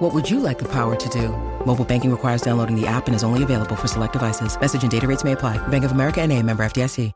What 0.00 0.14
would 0.14 0.30
you 0.30 0.40
like 0.40 0.58
the 0.58 0.64
power 0.64 0.96
to 0.96 1.08
do? 1.10 1.28
Mobile 1.66 1.84
banking 1.84 2.10
requires 2.10 2.40
downloading 2.40 2.74
the 2.74 2.86
app 2.86 3.06
and 3.06 3.14
is 3.14 3.22
only 3.22 3.42
available 3.42 3.76
for 3.76 3.86
select 3.86 4.14
devices. 4.14 4.58
Message 4.58 4.82
and 4.82 4.90
data 4.90 5.06
rates 5.06 5.24
may 5.24 5.32
apply. 5.32 5.58
Bank 5.68 5.84
of 5.84 5.92
America 5.92 6.22
and 6.22 6.32
a 6.32 6.42
member 6.42 6.64
FDIC. 6.64 7.12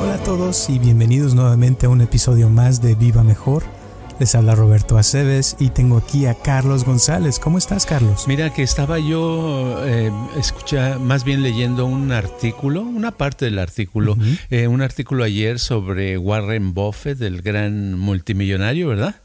Hola 0.00 0.14
a 0.14 0.22
todos 0.24 0.70
y 0.70 0.78
bienvenidos 0.78 1.34
nuevamente 1.34 1.84
a 1.84 1.90
un 1.90 2.00
episodio 2.00 2.48
más 2.48 2.80
de 2.80 2.94
Viva 2.94 3.22
Mejor. 3.22 3.81
Les 4.22 4.36
habla 4.36 4.54
Roberto 4.54 4.98
Aceves 4.98 5.56
y 5.58 5.70
tengo 5.70 5.96
aquí 5.96 6.26
a 6.26 6.34
Carlos 6.34 6.84
González. 6.84 7.40
¿Cómo 7.40 7.58
estás, 7.58 7.86
Carlos? 7.86 8.28
Mira 8.28 8.54
que 8.54 8.62
estaba 8.62 9.00
yo 9.00 9.84
eh, 9.84 10.12
escucha, 10.38 11.00
más 11.00 11.24
bien 11.24 11.42
leyendo 11.42 11.86
un 11.86 12.12
artículo, 12.12 12.82
una 12.82 13.10
parte 13.10 13.46
del 13.46 13.58
artículo, 13.58 14.16
eh, 14.48 14.68
un 14.68 14.80
artículo 14.80 15.24
ayer 15.24 15.58
sobre 15.58 16.18
Warren 16.18 16.72
Buffett, 16.72 17.20
el 17.20 17.42
gran 17.42 17.98
multimillonario, 17.98 18.86
¿verdad? 18.86 19.16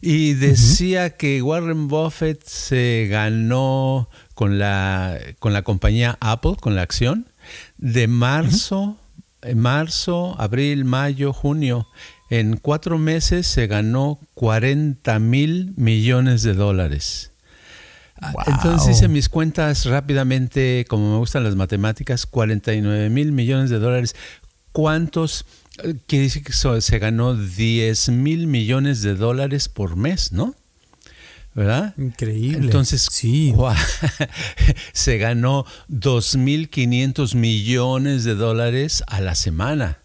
Y 0.00 0.32
decía 0.32 1.10
que 1.10 1.42
Warren 1.42 1.86
Buffett 1.88 2.42
se 2.42 3.06
ganó 3.10 4.08
con 4.32 4.58
la, 4.58 5.18
con 5.40 5.52
la 5.52 5.60
compañía 5.60 6.16
Apple, 6.20 6.54
con 6.58 6.74
la 6.74 6.80
acción, 6.80 7.28
de 7.76 8.08
marzo, 8.08 8.96
marzo, 9.54 10.40
abril, 10.40 10.86
mayo, 10.86 11.34
junio 11.34 11.86
en 12.30 12.56
cuatro 12.56 12.98
meses 12.98 13.46
se 13.46 13.66
ganó 13.66 14.18
40 14.34 15.18
mil 15.18 15.72
millones 15.76 16.42
de 16.42 16.54
dólares. 16.54 17.32
Entonces 18.46 18.96
hice 18.96 19.08
mis 19.08 19.28
cuentas 19.28 19.84
rápidamente, 19.84 20.84
como 20.88 21.12
me 21.12 21.18
gustan 21.18 21.44
las 21.44 21.54
matemáticas, 21.54 22.26
49 22.26 23.10
mil 23.10 23.32
millones 23.32 23.70
de 23.70 23.78
dólares. 23.78 24.16
¿Cuántos? 24.72 25.46
Eh, 25.84 25.94
quiere 26.06 26.24
decir 26.24 26.42
que 26.42 26.52
se 26.52 26.98
ganó 26.98 27.34
10 27.34 28.08
mil 28.10 28.48
millones 28.48 29.02
de 29.02 29.14
dólares 29.14 29.68
por 29.68 29.96
mes, 29.96 30.32
¿no? 30.32 30.54
¿verdad? 31.58 31.92
Increíble. 31.98 32.58
Entonces, 32.58 33.08
sí. 33.10 33.52
se 34.92 35.18
ganó 35.18 35.66
2.500 35.90 37.34
millones 37.34 38.22
de 38.22 38.36
dólares 38.36 39.02
a 39.08 39.20
la 39.20 39.34
semana, 39.34 39.98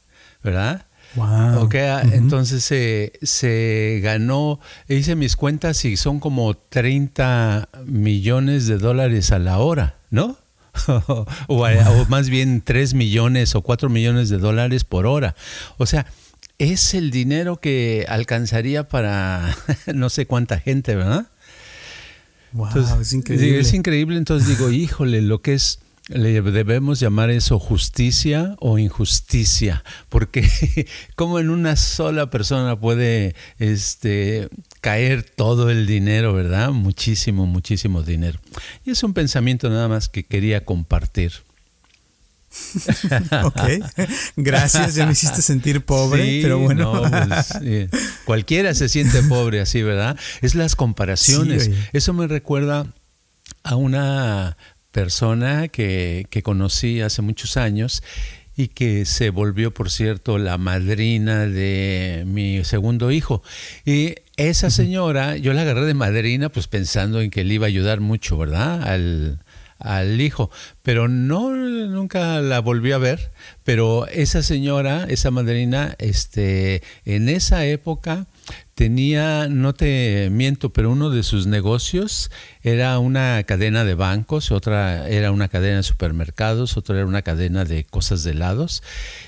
¿verdad? 0.43 0.87
Wow. 1.15 1.65
Okay, 1.65 1.89
entonces 2.13 2.63
se 2.63 3.99
ganó, 4.01 4.59
hice 4.87 5.15
mis 5.15 5.35
cuentas 5.35 5.85
y 5.85 5.95
son 5.95 6.19
como 6.19 6.55
30 6.55 7.69
millones 7.85 8.67
de 8.67 8.77
dólares 8.77 9.31
a 9.31 9.39
la 9.39 9.59
hora, 9.59 9.97
¿no? 10.09 10.37
o, 10.87 11.25
o, 11.47 12.05
más 12.09 12.29
bien 12.29 12.61
3 12.61 12.93
millones 12.95 13.55
o 13.55 13.61
4 13.61 13.89
millones 13.89 14.29
de 14.29 14.37
dólares 14.37 14.83
por 14.83 15.05
hora. 15.05 15.35
O 15.77 15.85
sea, 15.85 16.07
es 16.57 16.93
el 16.93 17.11
dinero 17.11 17.57
que 17.57 18.05
alcanzaría 18.09 18.87
para 18.87 19.55
no 19.93 20.09
sé 20.09 20.25
cuánta 20.25 20.59
gente, 20.59 20.95
¿verdad? 20.95 21.27
Wow, 22.53 23.01
es 23.01 23.13
increíble. 23.13 23.59
Es 23.59 23.73
increíble, 23.73 24.17
entonces 24.17 24.47
digo, 24.47 24.69
híjole, 24.69 25.21
lo 25.21 25.41
que 25.41 25.55
es 25.55 25.79
le 26.09 26.41
debemos 26.41 26.99
llamar 26.99 27.29
eso 27.29 27.59
justicia 27.59 28.55
o 28.59 28.77
injusticia, 28.77 29.83
porque 30.09 30.47
como 31.15 31.39
en 31.39 31.49
una 31.49 31.75
sola 31.75 32.29
persona 32.29 32.77
puede 32.77 33.35
este, 33.57 34.49
caer 34.81 35.23
todo 35.23 35.69
el 35.69 35.87
dinero, 35.87 36.33
¿verdad? 36.33 36.71
Muchísimo, 36.71 37.45
muchísimo 37.45 38.03
dinero. 38.03 38.39
Y 38.85 38.91
es 38.91 39.03
un 39.03 39.13
pensamiento 39.13 39.69
nada 39.69 39.87
más 39.87 40.09
que 40.09 40.23
quería 40.23 40.65
compartir. 40.65 41.33
ok, 43.43 43.61
gracias, 44.35 44.93
ya 44.95 45.07
me 45.07 45.13
hiciste 45.13 45.41
sentir 45.41 45.85
pobre, 45.85 46.39
pero 46.41 46.59
bueno. 46.59 47.01
Pues, 47.01 47.89
cualquiera 48.25 48.75
se 48.75 48.89
siente 48.89 49.23
pobre 49.23 49.59
así, 49.59 49.81
¿verdad? 49.81 50.19
Es 50.41 50.53
las 50.53 50.75
comparaciones. 50.75 51.71
Eso 51.93 52.13
me 52.13 52.27
recuerda 52.27 52.85
a 53.63 53.75
una 53.75 54.57
persona 54.93 55.67
que, 55.67 56.27
que 56.29 56.41
conocí 56.41 57.01
hace 57.01 57.21
muchos 57.21 57.57
años 57.57 58.01
y 58.55 58.69
que 58.69 59.05
se 59.05 59.31
volvió, 59.31 59.73
por 59.73 59.89
cierto, 59.89 60.37
la 60.37 60.57
madrina 60.57 61.47
de 61.47 62.23
mi 62.25 62.63
segundo 62.63 63.11
hijo. 63.11 63.41
Y 63.83 64.15
esa 64.37 64.69
señora, 64.69 65.37
yo 65.37 65.53
la 65.53 65.63
agarré 65.63 65.85
de 65.85 65.93
madrina, 65.93 66.49
pues 66.49 66.67
pensando 66.67 67.19
en 67.19 67.31
que 67.31 67.43
le 67.43 67.55
iba 67.55 67.65
a 67.65 67.67
ayudar 67.67 67.99
mucho, 67.99 68.37
¿verdad? 68.37 68.83
Al, 68.83 69.42
al 69.83 70.19
hijo, 70.21 70.49
pero 70.81 71.07
no 71.07 71.51
nunca 71.51 72.41
la 72.41 72.59
volví 72.59 72.93
a 72.93 72.97
ver, 72.97 73.31
pero 73.63 74.07
esa 74.07 74.41
señora, 74.41 75.05
esa 75.09 75.29
madrina, 75.29 75.95
este, 75.99 76.81
en 77.05 77.29
esa 77.29 77.65
época 77.65 78.25
tenía, 78.75 79.47
no 79.49 79.73
te 79.73 80.29
miento, 80.31 80.71
pero 80.71 80.91
uno 80.91 81.09
de 81.09 81.23
sus 81.23 81.47
negocios 81.47 82.31
era 82.63 82.97
una 82.99 83.43
cadena 83.43 83.83
de 83.83 83.93
bancos, 83.93 84.51
otra 84.51 85.07
era 85.07 85.31
una 85.31 85.47
cadena 85.47 85.77
de 85.77 85.83
supermercados, 85.83 86.75
otra 86.77 86.97
era 86.97 87.05
una 87.05 87.21
cadena 87.21 87.65
de 87.65 87.83
cosas 87.83 88.23
de 88.23 88.31
helados. 88.31 88.81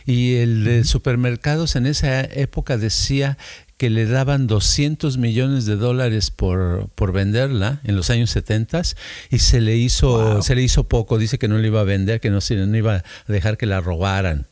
Y 0.05 0.35
el 0.35 0.63
de 0.63 0.83
supermercados 0.83 1.75
en 1.75 1.85
esa 1.85 2.22
época 2.22 2.77
decía 2.77 3.37
que 3.77 3.89
le 3.89 4.05
daban 4.05 4.47
200 4.47 5.17
millones 5.17 5.65
de 5.65 5.75
dólares 5.75 6.31
por, 6.31 6.89
por 6.95 7.11
venderla 7.11 7.81
en 7.83 7.95
los 7.95 8.09
años 8.09 8.29
70 8.31 8.81
y 9.29 9.39
se 9.39 9.61
le 9.61 9.75
hizo 9.75 10.41
se 10.41 10.55
le 10.55 10.63
hizo 10.63 10.85
poco, 10.85 11.17
dice 11.17 11.37
que 11.37 11.47
no 11.47 11.57
le 11.57 11.67
iba 11.67 11.81
a 11.81 11.83
vender, 11.83 12.19
que 12.19 12.29
no, 12.29 12.39
no 12.39 12.77
iba 12.77 12.95
a 12.95 13.03
dejar 13.27 13.57
que 13.57 13.65
la 13.65 13.81
robaran. 13.81 14.47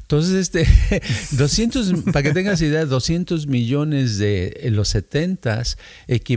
Entonces, 0.00 0.34
este, 0.34 0.66
200, 1.36 2.04
para 2.12 2.22
que 2.22 2.32
tengas 2.32 2.60
idea, 2.60 2.84
200 2.84 3.46
millones 3.46 4.18
de 4.18 4.60
en 4.62 4.76
los 4.76 4.88
70 4.88 5.62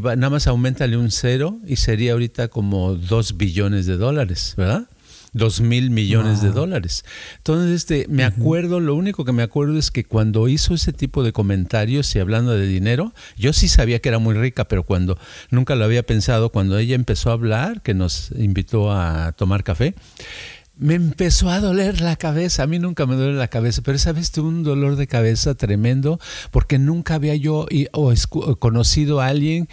nada 0.01 0.29
más 0.29 0.47
aumentale 0.47 0.97
un 0.97 1.11
cero 1.11 1.59
y 1.65 1.77
sería 1.77 2.13
ahorita 2.13 2.47
como 2.47 2.95
2 2.95 3.37
billones 3.37 3.85
de 3.85 3.97
dólares, 3.97 4.53
¿verdad? 4.57 4.87
Dos 5.35 5.59
mil 5.59 5.89
millones 5.89 6.41
de 6.41 6.51
dólares. 6.51 7.03
Entonces, 7.35 7.75
este, 7.75 8.05
me 8.07 8.23
acuerdo, 8.23 8.79
lo 8.79 8.95
único 8.95 9.25
que 9.25 9.33
me 9.33 9.43
acuerdo 9.43 9.77
es 9.77 9.91
que 9.91 10.05
cuando 10.05 10.47
hizo 10.47 10.73
ese 10.73 10.93
tipo 10.93 11.23
de 11.23 11.33
comentarios 11.33 12.15
y 12.15 12.19
hablando 12.19 12.53
de 12.53 12.65
dinero, 12.65 13.13
yo 13.35 13.51
sí 13.51 13.67
sabía 13.67 13.99
que 13.99 14.07
era 14.07 14.17
muy 14.19 14.33
rica, 14.33 14.69
pero 14.69 14.83
cuando 14.83 15.19
nunca 15.51 15.75
lo 15.75 15.83
había 15.83 16.03
pensado, 16.03 16.51
cuando 16.53 16.77
ella 16.77 16.95
empezó 16.95 17.31
a 17.31 17.33
hablar, 17.33 17.81
que 17.81 17.93
nos 17.93 18.31
invitó 18.31 18.93
a 18.93 19.33
tomar 19.33 19.65
café, 19.65 19.93
me 20.77 20.93
empezó 20.93 21.49
a 21.49 21.59
doler 21.59 21.99
la 21.99 22.15
cabeza. 22.15 22.63
A 22.63 22.67
mí 22.67 22.79
nunca 22.79 23.05
me 23.05 23.15
duele 23.15 23.33
la 23.33 23.49
cabeza, 23.49 23.81
pero 23.83 23.97
esa 23.97 24.13
vez 24.13 24.31
tuve 24.31 24.47
un 24.47 24.63
dolor 24.63 24.95
de 24.95 25.07
cabeza 25.07 25.55
tremendo 25.55 26.17
porque 26.51 26.79
nunca 26.79 27.15
había 27.15 27.35
yo 27.35 27.67
o 27.91 28.55
conocido 28.57 29.19
a 29.19 29.27
alguien 29.27 29.67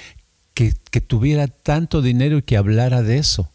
que, 0.55 0.75
que, 0.91 1.01
tuviera 1.01 1.47
tanto 1.47 2.03
dinero 2.03 2.39
y 2.39 2.43
que 2.43 2.57
hablara 2.57 3.03
de 3.03 3.19
eso. 3.19 3.52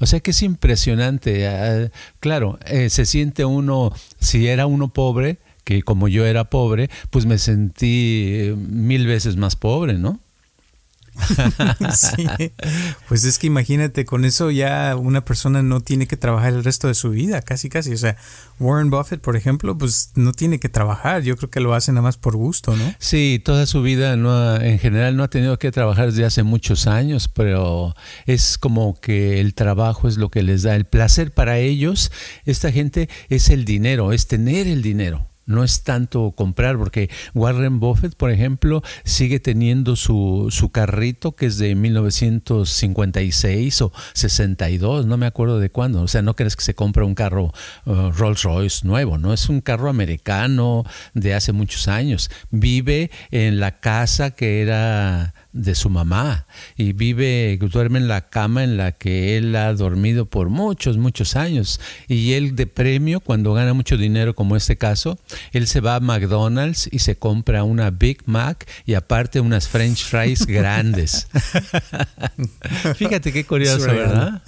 O 0.00 0.06
sea 0.06 0.20
que 0.20 0.30
es 0.32 0.42
impresionante. 0.42 1.48
Ah, 1.48 1.90
claro, 2.20 2.58
eh, 2.66 2.90
se 2.90 3.06
siente 3.06 3.44
uno, 3.44 3.92
si 4.20 4.48
era 4.48 4.66
uno 4.66 4.88
pobre, 4.88 5.38
que 5.64 5.82
como 5.82 6.08
yo 6.08 6.24
era 6.24 6.44
pobre, 6.44 6.88
pues 7.10 7.26
me 7.26 7.38
sentí 7.38 8.30
eh, 8.34 8.54
mil 8.56 9.06
veces 9.06 9.36
más 9.36 9.56
pobre, 9.56 9.94
¿no? 9.98 10.20
Pues 13.08 13.24
es 13.24 13.38
que 13.38 13.46
imagínate, 13.46 14.04
con 14.04 14.24
eso 14.24 14.50
ya 14.50 14.94
una 14.96 15.24
persona 15.24 15.62
no 15.62 15.80
tiene 15.80 16.06
que 16.06 16.16
trabajar 16.16 16.52
el 16.52 16.64
resto 16.64 16.88
de 16.88 16.94
su 16.94 17.10
vida, 17.10 17.42
casi 17.42 17.68
casi. 17.68 17.92
O 17.92 17.96
sea, 17.96 18.16
Warren 18.58 18.90
Buffett, 18.90 19.20
por 19.20 19.36
ejemplo, 19.36 19.76
pues 19.76 20.12
no 20.14 20.32
tiene 20.32 20.60
que 20.60 20.68
trabajar. 20.68 21.22
Yo 21.22 21.36
creo 21.36 21.50
que 21.50 21.60
lo 21.60 21.74
hace 21.74 21.92
nada 21.92 22.02
más 22.02 22.16
por 22.16 22.36
gusto, 22.36 22.76
¿no? 22.76 22.94
Sí, 22.98 23.40
toda 23.44 23.66
su 23.66 23.82
vida 23.82 24.16
no 24.16 24.56
en 24.56 24.78
general 24.78 25.16
no 25.16 25.24
ha 25.24 25.28
tenido 25.28 25.58
que 25.58 25.70
trabajar 25.70 26.06
desde 26.06 26.24
hace 26.24 26.42
muchos 26.42 26.86
años, 26.86 27.28
pero 27.28 27.94
es 28.26 28.58
como 28.58 29.00
que 29.00 29.40
el 29.40 29.54
trabajo 29.54 30.08
es 30.08 30.16
lo 30.16 30.30
que 30.30 30.42
les 30.42 30.62
da 30.62 30.74
el 30.76 30.84
placer 30.84 31.32
para 31.32 31.58
ellos. 31.58 32.12
Esta 32.44 32.72
gente 32.72 33.08
es 33.28 33.50
el 33.50 33.64
dinero, 33.64 34.12
es 34.12 34.26
tener 34.26 34.66
el 34.66 34.82
dinero 34.82 35.27
no 35.48 35.64
es 35.64 35.82
tanto 35.82 36.30
comprar, 36.32 36.78
porque 36.78 37.10
Warren 37.34 37.80
Buffett, 37.80 38.14
por 38.14 38.30
ejemplo, 38.30 38.84
sigue 39.04 39.40
teniendo 39.40 39.96
su, 39.96 40.46
su 40.50 40.70
carrito 40.70 41.32
que 41.32 41.46
es 41.46 41.58
de 41.58 41.74
1956 41.74 43.82
o 43.82 43.92
62, 44.14 45.06
no 45.06 45.16
me 45.16 45.26
acuerdo 45.26 45.58
de 45.58 45.70
cuándo. 45.70 46.02
O 46.02 46.08
sea, 46.08 46.22
no 46.22 46.36
crees 46.36 46.54
que 46.54 46.62
se 46.62 46.74
compra 46.74 47.04
un 47.04 47.16
carro 47.16 47.52
uh, 47.86 48.12
Rolls 48.12 48.42
Royce 48.42 48.86
nuevo, 48.86 49.18
¿no? 49.18 49.32
Es 49.32 49.48
un 49.48 49.60
carro 49.60 49.88
americano 49.88 50.84
de 51.14 51.34
hace 51.34 51.50
muchos 51.52 51.88
años. 51.88 52.30
Vive 52.50 53.10
en 53.30 53.58
la 53.58 53.80
casa 53.80 54.30
que 54.30 54.62
era 54.62 55.34
de 55.52 55.74
su 55.74 55.88
mamá 55.88 56.46
y 56.76 56.92
vive, 56.92 57.58
duerme 57.60 57.98
en 57.98 58.08
la 58.08 58.28
cama 58.28 58.64
en 58.64 58.76
la 58.76 58.92
que 58.92 59.36
él 59.36 59.56
ha 59.56 59.72
dormido 59.72 60.26
por 60.26 60.50
muchos, 60.50 60.98
muchos 60.98 61.36
años. 61.36 61.80
Y 62.06 62.34
él 62.34 62.54
de 62.54 62.66
premio, 62.66 63.20
cuando 63.20 63.54
gana 63.54 63.72
mucho 63.72 63.96
dinero 63.96 64.34
como 64.34 64.56
este 64.56 64.76
caso, 64.76 65.18
él 65.52 65.66
se 65.66 65.80
va 65.80 65.96
a 65.96 66.00
McDonald's 66.00 66.88
y 66.92 67.00
se 67.00 67.16
compra 67.16 67.64
una 67.64 67.90
Big 67.90 68.22
Mac 68.26 68.68
y 68.84 68.94
aparte 68.94 69.40
unas 69.40 69.68
French 69.68 70.04
fries 70.04 70.46
grandes. 70.46 71.28
Fíjate 72.96 73.32
qué 73.32 73.44
curioso, 73.44 73.86
¿verdad? 73.86 74.42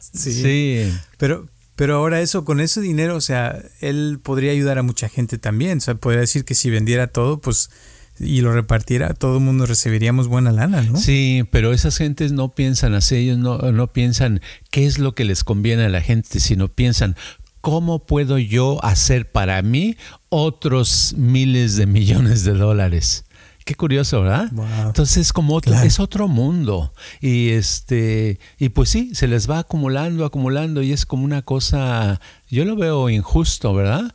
Sí. 0.00 0.32
sí. 0.32 0.92
Pero, 1.18 1.46
pero 1.76 1.96
ahora 1.96 2.20
eso, 2.20 2.44
con 2.44 2.60
ese 2.60 2.80
dinero, 2.80 3.16
o 3.16 3.20
sea, 3.20 3.62
él 3.80 4.18
podría 4.22 4.52
ayudar 4.52 4.78
a 4.78 4.82
mucha 4.82 5.08
gente 5.08 5.38
también. 5.38 5.78
O 5.78 5.80
sea, 5.80 5.94
podría 5.94 6.20
decir 6.20 6.44
que 6.44 6.54
si 6.54 6.70
vendiera 6.70 7.06
todo, 7.06 7.40
pues 7.40 7.70
y 8.18 8.40
lo 8.40 8.52
repartiera, 8.52 9.14
todo 9.14 9.38
el 9.38 9.44
mundo 9.44 9.66
recibiríamos 9.66 10.28
buena 10.28 10.52
lana, 10.52 10.82
¿no? 10.82 10.96
Sí, 10.96 11.44
pero 11.50 11.72
esas 11.72 11.96
gentes 11.96 12.32
no 12.32 12.54
piensan 12.54 12.94
así, 12.94 13.16
ellos 13.16 13.38
no, 13.38 13.58
no 13.58 13.92
piensan 13.92 14.40
qué 14.70 14.86
es 14.86 14.98
lo 14.98 15.14
que 15.14 15.24
les 15.24 15.44
conviene 15.44 15.84
a 15.84 15.88
la 15.88 16.00
gente, 16.00 16.40
sino 16.40 16.68
piensan 16.68 17.16
cómo 17.60 18.04
puedo 18.04 18.38
yo 18.38 18.84
hacer 18.84 19.30
para 19.30 19.62
mí 19.62 19.96
otros 20.28 21.14
miles 21.16 21.76
de 21.76 21.86
millones 21.86 22.44
de 22.44 22.52
dólares. 22.52 23.24
Qué 23.64 23.76
curioso, 23.76 24.22
¿verdad? 24.22 24.50
Entonces 24.86 25.32
como 25.32 25.54
otro, 25.54 25.72
es 25.74 26.00
otro 26.00 26.26
mundo 26.26 26.92
y 27.20 27.50
este 27.50 28.40
y 28.58 28.70
pues 28.70 28.90
sí, 28.90 29.14
se 29.14 29.28
les 29.28 29.48
va 29.48 29.60
acumulando, 29.60 30.24
acumulando 30.24 30.82
y 30.82 30.92
es 30.92 31.06
como 31.06 31.24
una 31.24 31.42
cosa, 31.42 32.20
yo 32.50 32.64
lo 32.64 32.74
veo 32.74 33.08
injusto, 33.08 33.72
¿verdad? 33.72 34.14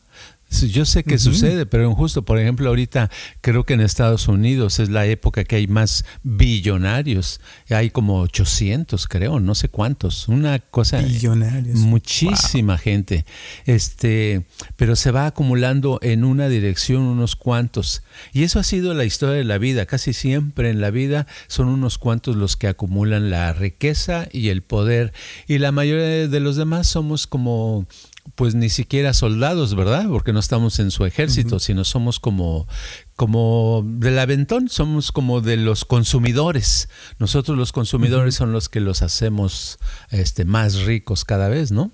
Yo 0.50 0.86
sé 0.86 1.04
que 1.04 1.18
sucede, 1.18 1.66
pero 1.66 1.90
injusto. 1.90 2.24
Por 2.24 2.40
ejemplo, 2.40 2.70
ahorita 2.70 3.10
creo 3.42 3.66
que 3.66 3.74
en 3.74 3.82
Estados 3.82 4.28
Unidos 4.28 4.80
es 4.80 4.90
la 4.90 5.06
época 5.06 5.44
que 5.44 5.58
hay 5.58 5.68
más 5.68 6.06
billonarios. 6.24 7.42
Hay 7.70 7.90
como 7.90 8.22
800, 8.22 9.08
creo, 9.08 9.40
no 9.40 9.56
sé 9.56 9.70
cuántos. 9.70 10.28
Una 10.28 10.60
cosa. 10.60 11.00
Billonarios. 11.00 11.78
Muchísima 11.80 12.78
gente. 12.78 13.26
Este, 13.66 14.48
pero 14.78 14.96
se 14.96 15.12
va 15.12 15.28
acumulando 15.28 16.00
en 16.02 16.24
una 16.24 16.48
dirección 16.48 17.04
unos 17.04 17.36
cuantos. 17.36 18.04
Y 18.34 18.44
eso 18.44 18.60
ha 18.60 18.64
sido 18.64 18.94
la 18.94 19.06
historia 19.06 19.36
de 19.36 19.44
la 19.44 19.58
vida. 19.58 19.86
Casi 19.86 20.14
siempre 20.14 20.70
en 20.70 20.82
la 20.82 20.92
vida 20.92 21.28
son 21.48 21.68
unos 21.68 21.98
cuantos 21.98 22.36
los 22.36 22.56
que 22.56 22.68
acumulan 22.68 23.30
la 23.30 23.54
riqueza 23.54 24.28
y 24.32 24.50
el 24.50 24.64
poder. 24.64 25.14
Y 25.48 25.58
la 25.58 25.72
mayoría 25.72 26.28
de 26.28 26.40
los 26.40 26.56
demás 26.56 26.88
somos 26.88 27.28
como 27.28 27.86
pues 28.36 28.56
ni 28.56 28.70
siquiera 28.70 29.14
soldados, 29.14 29.76
¿verdad? 29.76 30.08
Porque 30.10 30.34
no 30.34 30.40
estamos 30.40 30.80
en 30.80 30.92
su 30.92 31.06
ejército, 31.06 31.60
sino 31.60 31.84
somos 31.84 32.20
como, 32.20 32.68
como 33.16 33.84
del 33.86 34.20
aventón, 34.20 34.70
somos 34.70 35.12
como 35.12 35.42
de 35.42 35.58
los 35.58 35.86
consumidores. 35.86 36.90
Nosotros 37.20 37.58
los 37.58 37.72
consumidores 37.72 38.36
son 38.36 38.52
los 38.52 38.70
que 38.70 38.80
los 38.80 39.02
hacemos 39.02 39.80
este, 40.10 40.46
más 40.46 40.82
ricos 40.82 41.26
cada 41.26 41.48
vez, 41.48 41.72
¿no? 41.72 41.92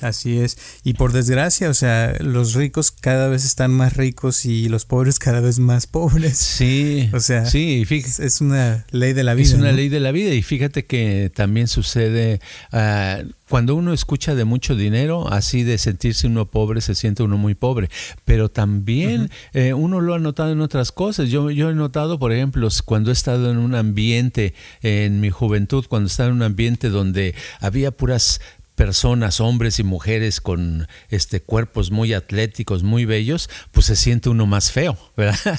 Así 0.00 0.38
es. 0.38 0.56
Y 0.84 0.94
por 0.94 1.12
desgracia, 1.12 1.70
o 1.70 1.74
sea, 1.74 2.14
los 2.20 2.54
ricos 2.54 2.90
cada 2.90 3.28
vez 3.28 3.44
están 3.44 3.72
más 3.72 3.96
ricos 3.96 4.44
y 4.44 4.68
los 4.68 4.84
pobres 4.84 5.18
cada 5.18 5.40
vez 5.40 5.58
más 5.58 5.86
pobres. 5.86 6.38
Sí. 6.38 7.10
O 7.18 7.20
sea, 7.20 7.46
sí, 7.46 7.84
es 7.90 8.40
una 8.40 8.86
ley 8.90 9.12
de 9.12 9.24
la 9.24 9.34
vida. 9.34 9.48
Es 9.48 9.54
una 9.54 9.72
ley 9.72 9.88
de 9.88 9.98
la 9.98 10.12
vida. 10.12 10.32
Y 10.34 10.42
fíjate 10.42 10.86
que 10.86 11.32
también 11.34 11.66
sucede 11.66 12.40
ah, 12.70 13.22
cuando 13.48 13.74
uno 13.74 13.92
escucha 13.92 14.34
de 14.34 14.44
mucho 14.44 14.76
dinero, 14.76 15.32
así 15.32 15.64
de 15.64 15.78
sentirse 15.78 16.26
uno 16.26 16.46
pobre, 16.46 16.80
se 16.80 16.94
siente 16.94 17.22
uno 17.22 17.38
muy 17.38 17.54
pobre. 17.54 17.88
Pero 18.24 18.50
también 18.50 19.30
eh, 19.52 19.72
uno 19.72 20.00
lo 20.00 20.14
ha 20.14 20.18
notado 20.18 20.52
en 20.52 20.60
otras 20.60 20.92
cosas. 20.92 21.30
Yo, 21.30 21.50
yo 21.50 21.70
he 21.70 21.74
notado, 21.74 22.18
por 22.18 22.32
ejemplo, 22.32 22.68
cuando 22.84 23.10
he 23.10 23.14
estado 23.14 23.50
en 23.50 23.58
un 23.58 23.74
ambiente, 23.74 24.54
en 24.82 25.20
mi 25.20 25.30
juventud, 25.30 25.86
cuando 25.88 26.08
estaba 26.08 26.28
en 26.28 26.36
un 26.36 26.42
ambiente 26.42 26.90
donde 26.90 27.34
había 27.60 27.90
puras 27.90 28.40
personas, 28.78 29.40
hombres 29.40 29.80
y 29.80 29.82
mujeres 29.82 30.40
con 30.40 30.86
este 31.10 31.42
cuerpos 31.42 31.90
muy 31.90 32.14
atléticos, 32.14 32.84
muy 32.84 33.04
bellos, 33.04 33.50
pues 33.72 33.86
se 33.86 33.96
siente 33.96 34.28
uno 34.28 34.46
más 34.46 34.70
feo, 34.70 34.96
¿verdad? 35.16 35.58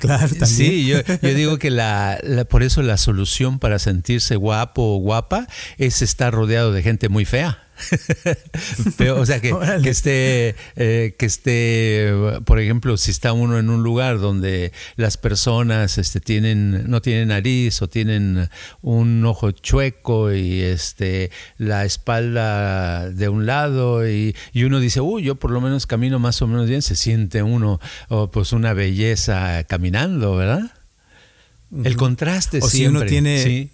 Claro, 0.00 0.28
también. 0.28 0.46
Sí, 0.46 0.86
yo, 0.86 0.98
digo 1.22 1.58
que 1.58 1.70
la, 1.70 2.18
por 2.50 2.62
eso 2.64 2.82
la 2.82 2.96
solución 2.96 3.58
para 3.60 3.78
sentirse 3.78 4.34
guapo 4.36 4.96
o 4.96 4.98
guapa 4.98 5.46
es 5.78 6.02
estar 6.02 6.34
rodeado 6.34 6.72
de 6.72 6.82
gente 6.82 7.08
muy 7.08 7.24
fea. 7.24 7.63
o 9.16 9.26
sea, 9.26 9.40
que, 9.40 9.50
esté, 9.88 10.54
eh, 10.76 11.14
que 11.18 11.26
esté, 11.26 12.12
por 12.44 12.60
ejemplo, 12.60 12.96
si 12.96 13.10
está 13.10 13.32
uno 13.32 13.58
en 13.58 13.68
un 13.70 13.82
lugar 13.82 14.18
donde 14.18 14.72
las 14.96 15.16
personas 15.16 15.98
este, 15.98 16.20
tienen, 16.20 16.88
no 16.88 17.02
tienen 17.02 17.28
nariz 17.28 17.82
o 17.82 17.88
tienen 17.88 18.48
un 18.82 19.24
ojo 19.24 19.50
chueco 19.50 20.32
y 20.32 20.60
este, 20.60 21.30
la 21.58 21.84
espalda 21.84 23.10
de 23.10 23.28
un 23.28 23.46
lado 23.46 24.08
y, 24.08 24.34
uno 24.54 24.80
dice, 24.80 25.00
uy, 25.00 25.22
yo 25.22 25.34
por 25.34 25.50
lo 25.50 25.60
menos 25.60 25.86
camino 25.86 26.18
más 26.18 26.40
o 26.40 26.46
menos 26.46 26.68
bien, 26.68 26.80
se 26.80 26.96
siente 26.96 27.42
uno 27.42 27.80
oh, 28.08 28.30
pues 28.30 28.52
una 28.52 28.72
belleza 28.72 29.64
caminando, 29.64 30.36
¿verdad? 30.36 30.70
El 31.82 31.96
contraste 31.96 32.58
o 32.62 32.68
Si 32.68 32.86
uno 32.86 33.04
tiene, 33.04 33.70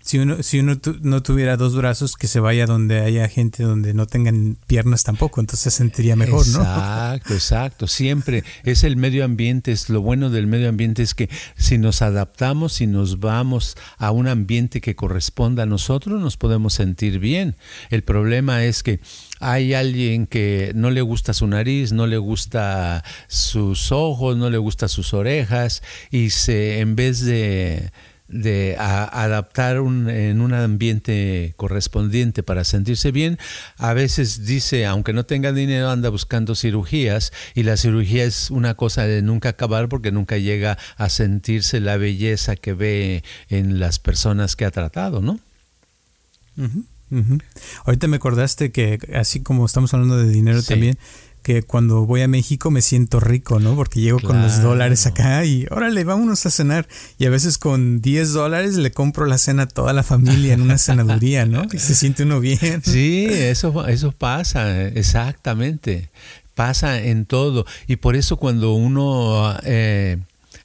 si 0.00 0.18
uno, 0.18 0.42
si 0.42 0.58
uno 0.58 0.76
no 1.02 1.22
tuviera 1.22 1.56
dos 1.56 1.76
brazos, 1.76 2.16
que 2.16 2.26
se 2.26 2.40
vaya 2.40 2.66
donde 2.66 3.00
haya 3.00 3.28
gente 3.28 3.62
donde 3.62 3.94
no 3.94 4.06
tengan 4.06 4.56
piernas 4.66 5.04
tampoco, 5.04 5.40
entonces 5.40 5.72
se 5.72 5.78
sentiría 5.78 6.16
mejor, 6.16 6.46
¿no? 6.48 6.60
Exacto, 6.60 7.34
exacto. 7.34 7.86
Siempre 7.86 8.44
es 8.64 8.82
el 8.82 8.96
medio 8.96 9.24
ambiente, 9.24 9.72
es 9.72 9.88
lo 9.88 10.00
bueno 10.00 10.30
del 10.30 10.46
medio 10.46 10.68
ambiente 10.68 11.02
es 11.02 11.14
que 11.14 11.30
si 11.56 11.78
nos 11.78 12.02
adaptamos, 12.02 12.74
si 12.74 12.86
nos 12.86 13.20
vamos 13.20 13.76
a 13.98 14.10
un 14.10 14.28
ambiente 14.28 14.80
que 14.80 14.96
corresponda 14.96 15.62
a 15.62 15.66
nosotros, 15.66 16.20
nos 16.20 16.36
podemos 16.36 16.74
sentir 16.74 17.18
bien. 17.18 17.56
El 17.90 18.02
problema 18.02 18.64
es 18.64 18.82
que 18.82 19.00
hay 19.40 19.74
alguien 19.74 20.26
que 20.26 20.72
no 20.74 20.90
le 20.90 21.02
gusta 21.02 21.34
su 21.34 21.46
nariz, 21.46 21.92
no 21.92 22.06
le 22.06 22.18
gusta 22.18 23.04
sus 23.28 23.92
ojos, 23.92 24.36
no 24.36 24.50
le 24.50 24.58
gusta 24.58 24.88
sus 24.88 25.14
orejas 25.14 25.82
y 26.10 26.30
se 26.30 26.80
en 26.80 26.96
vez 26.96 27.24
de 27.24 27.90
de 28.32 28.76
adaptar 28.78 29.76
en 29.76 30.40
un 30.40 30.54
ambiente 30.54 31.52
correspondiente 31.56 32.42
para 32.42 32.64
sentirse 32.64 33.12
bien, 33.12 33.38
a 33.76 33.92
veces 33.92 34.44
dice, 34.44 34.86
aunque 34.86 35.12
no 35.12 35.24
tenga 35.24 35.52
dinero, 35.52 35.90
anda 35.90 36.08
buscando 36.08 36.54
cirugías 36.54 37.32
y 37.54 37.62
la 37.62 37.76
cirugía 37.76 38.24
es 38.24 38.50
una 38.50 38.74
cosa 38.74 39.04
de 39.04 39.22
nunca 39.22 39.50
acabar 39.50 39.88
porque 39.88 40.10
nunca 40.10 40.38
llega 40.38 40.78
a 40.96 41.08
sentirse 41.08 41.78
la 41.80 41.96
belleza 41.98 42.56
que 42.56 42.72
ve 42.72 43.22
en 43.48 43.78
las 43.78 43.98
personas 43.98 44.56
que 44.56 44.64
ha 44.64 44.70
tratado, 44.70 45.20
¿no? 45.20 45.38
Ahorita 47.84 48.08
me 48.08 48.16
acordaste 48.16 48.72
que 48.72 48.98
así 49.14 49.42
como 49.42 49.66
estamos 49.66 49.92
hablando 49.92 50.16
de 50.16 50.30
dinero 50.30 50.62
también, 50.62 50.96
que 51.42 51.62
cuando 51.62 52.06
voy 52.06 52.22
a 52.22 52.28
México 52.28 52.70
me 52.70 52.82
siento 52.82 53.20
rico, 53.20 53.60
¿no? 53.60 53.74
Porque 53.74 54.00
llego 54.00 54.20
con 54.20 54.40
los 54.40 54.62
dólares 54.62 55.06
acá 55.06 55.44
y 55.44 55.66
órale, 55.70 56.04
vámonos 56.04 56.46
a 56.46 56.50
cenar. 56.50 56.88
Y 57.18 57.26
a 57.26 57.30
veces 57.30 57.58
con 57.58 58.00
10 58.00 58.32
dólares 58.32 58.76
le 58.76 58.92
compro 58.92 59.26
la 59.26 59.38
cena 59.38 59.64
a 59.64 59.68
toda 59.68 59.92
la 59.92 60.02
familia 60.02 60.54
en 60.54 60.62
una 60.62 60.78
cenaduría, 60.78 61.44
¿no? 61.44 61.66
Y 61.72 61.78
se 61.78 61.94
siente 61.94 62.22
uno 62.22 62.40
bien. 62.40 62.82
Sí, 62.84 63.26
eso, 63.28 63.86
eso 63.86 64.12
pasa, 64.12 64.86
exactamente. 64.88 66.10
Pasa 66.54 67.02
en 67.02 67.26
todo. 67.26 67.66
Y 67.86 67.96
por 67.96 68.16
eso 68.16 68.36
cuando 68.36 68.74
uno... 68.74 69.56
Eh, 69.64 70.18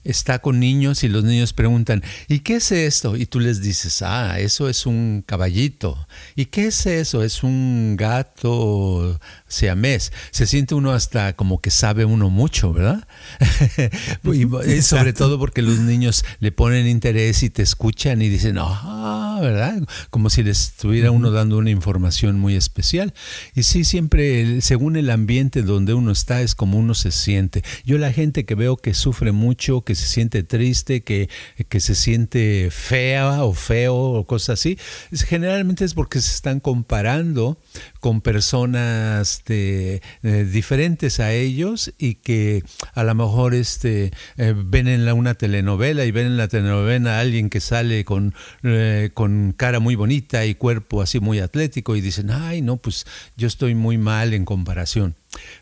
está 0.07 0.39
con 0.39 0.59
niños 0.59 1.03
y 1.03 1.09
los 1.09 1.23
niños 1.23 1.53
preguntan, 1.53 2.01
¿y 2.27 2.39
qué 2.39 2.55
es 2.55 2.71
esto? 2.71 3.17
Y 3.17 3.25
tú 3.25 3.39
les 3.39 3.61
dices, 3.61 4.01
ah, 4.01 4.39
eso 4.39 4.69
es 4.69 4.85
un 4.85 5.23
caballito. 5.25 6.07
¿Y 6.35 6.45
qué 6.45 6.67
es 6.67 6.85
eso? 6.85 7.23
Es 7.23 7.43
un 7.43 7.95
gato 7.97 9.19
siamés. 9.47 10.13
Se 10.31 10.47
siente 10.47 10.75
uno 10.75 10.91
hasta 10.91 11.33
como 11.33 11.59
que 11.61 11.71
sabe 11.71 12.05
uno 12.05 12.29
mucho, 12.29 12.73
¿verdad? 12.73 13.07
y 14.23 14.81
sobre 14.81 15.13
todo 15.13 15.37
porque 15.39 15.61
los 15.61 15.79
niños 15.79 16.23
le 16.39 16.51
ponen 16.51 16.87
interés 16.87 17.43
y 17.43 17.49
te 17.49 17.63
escuchan 17.63 18.21
y 18.21 18.29
dicen, 18.29 18.57
ah, 18.59 19.39
¿verdad? 19.41 19.81
Como 20.09 20.29
si 20.29 20.41
les 20.41 20.69
estuviera 20.69 21.11
uno 21.11 21.31
dando 21.31 21.57
una 21.57 21.69
información 21.69 22.39
muy 22.39 22.55
especial. 22.55 23.13
Y 23.55 23.63
sí, 23.63 23.83
siempre, 23.83 24.61
según 24.61 24.95
el 24.95 25.09
ambiente 25.09 25.63
donde 25.63 25.93
uno 25.93 26.11
está, 26.11 26.41
es 26.41 26.55
como 26.55 26.77
uno 26.77 26.93
se 26.93 27.11
siente. 27.11 27.63
Yo 27.83 27.97
la 27.97 28.13
gente 28.13 28.45
que 28.45 28.55
veo 28.55 28.77
que 28.77 28.93
sufre 28.93 29.33
mucho, 29.33 29.81
que 29.81 29.96
se 29.97 30.07
siente 30.07 30.43
triste, 30.43 31.03
que, 31.03 31.29
que 31.67 31.79
se 31.79 31.95
siente 31.95 32.69
fea 32.71 33.43
o 33.43 33.53
feo 33.53 33.95
o 33.95 34.25
cosas 34.25 34.59
así, 34.59 34.77
generalmente 35.11 35.83
es 35.83 35.93
porque 35.93 36.21
se 36.21 36.33
están 36.33 36.59
comparando 36.59 37.57
con 37.99 38.21
personas 38.21 39.43
de, 39.45 40.01
eh, 40.23 40.47
diferentes 40.49 41.19
a 41.19 41.33
ellos 41.33 41.93
y 41.97 42.15
que 42.15 42.63
a 42.93 43.03
lo 43.03 43.15
mejor 43.15 43.53
este, 43.53 44.11
eh, 44.37 44.53
ven 44.55 44.87
en 44.87 45.05
la, 45.05 45.13
una 45.13 45.33
telenovela 45.33 46.05
y 46.05 46.11
ven 46.11 46.27
en 46.27 46.37
la 46.37 46.47
telenovela 46.47 47.17
a 47.17 47.19
alguien 47.19 47.49
que 47.49 47.59
sale 47.59 48.05
con, 48.05 48.33
eh, 48.63 49.09
con 49.13 49.53
cara 49.53 49.79
muy 49.79 49.95
bonita 49.95 50.45
y 50.45 50.55
cuerpo 50.55 51.01
así 51.01 51.19
muy 51.19 51.39
atlético 51.39 51.95
y 51.95 52.01
dicen, 52.01 52.31
ay, 52.31 52.61
no, 52.61 52.77
pues 52.77 53.05
yo 53.35 53.47
estoy 53.47 53.75
muy 53.75 53.97
mal 53.97 54.33
en 54.33 54.45
comparación. 54.45 55.15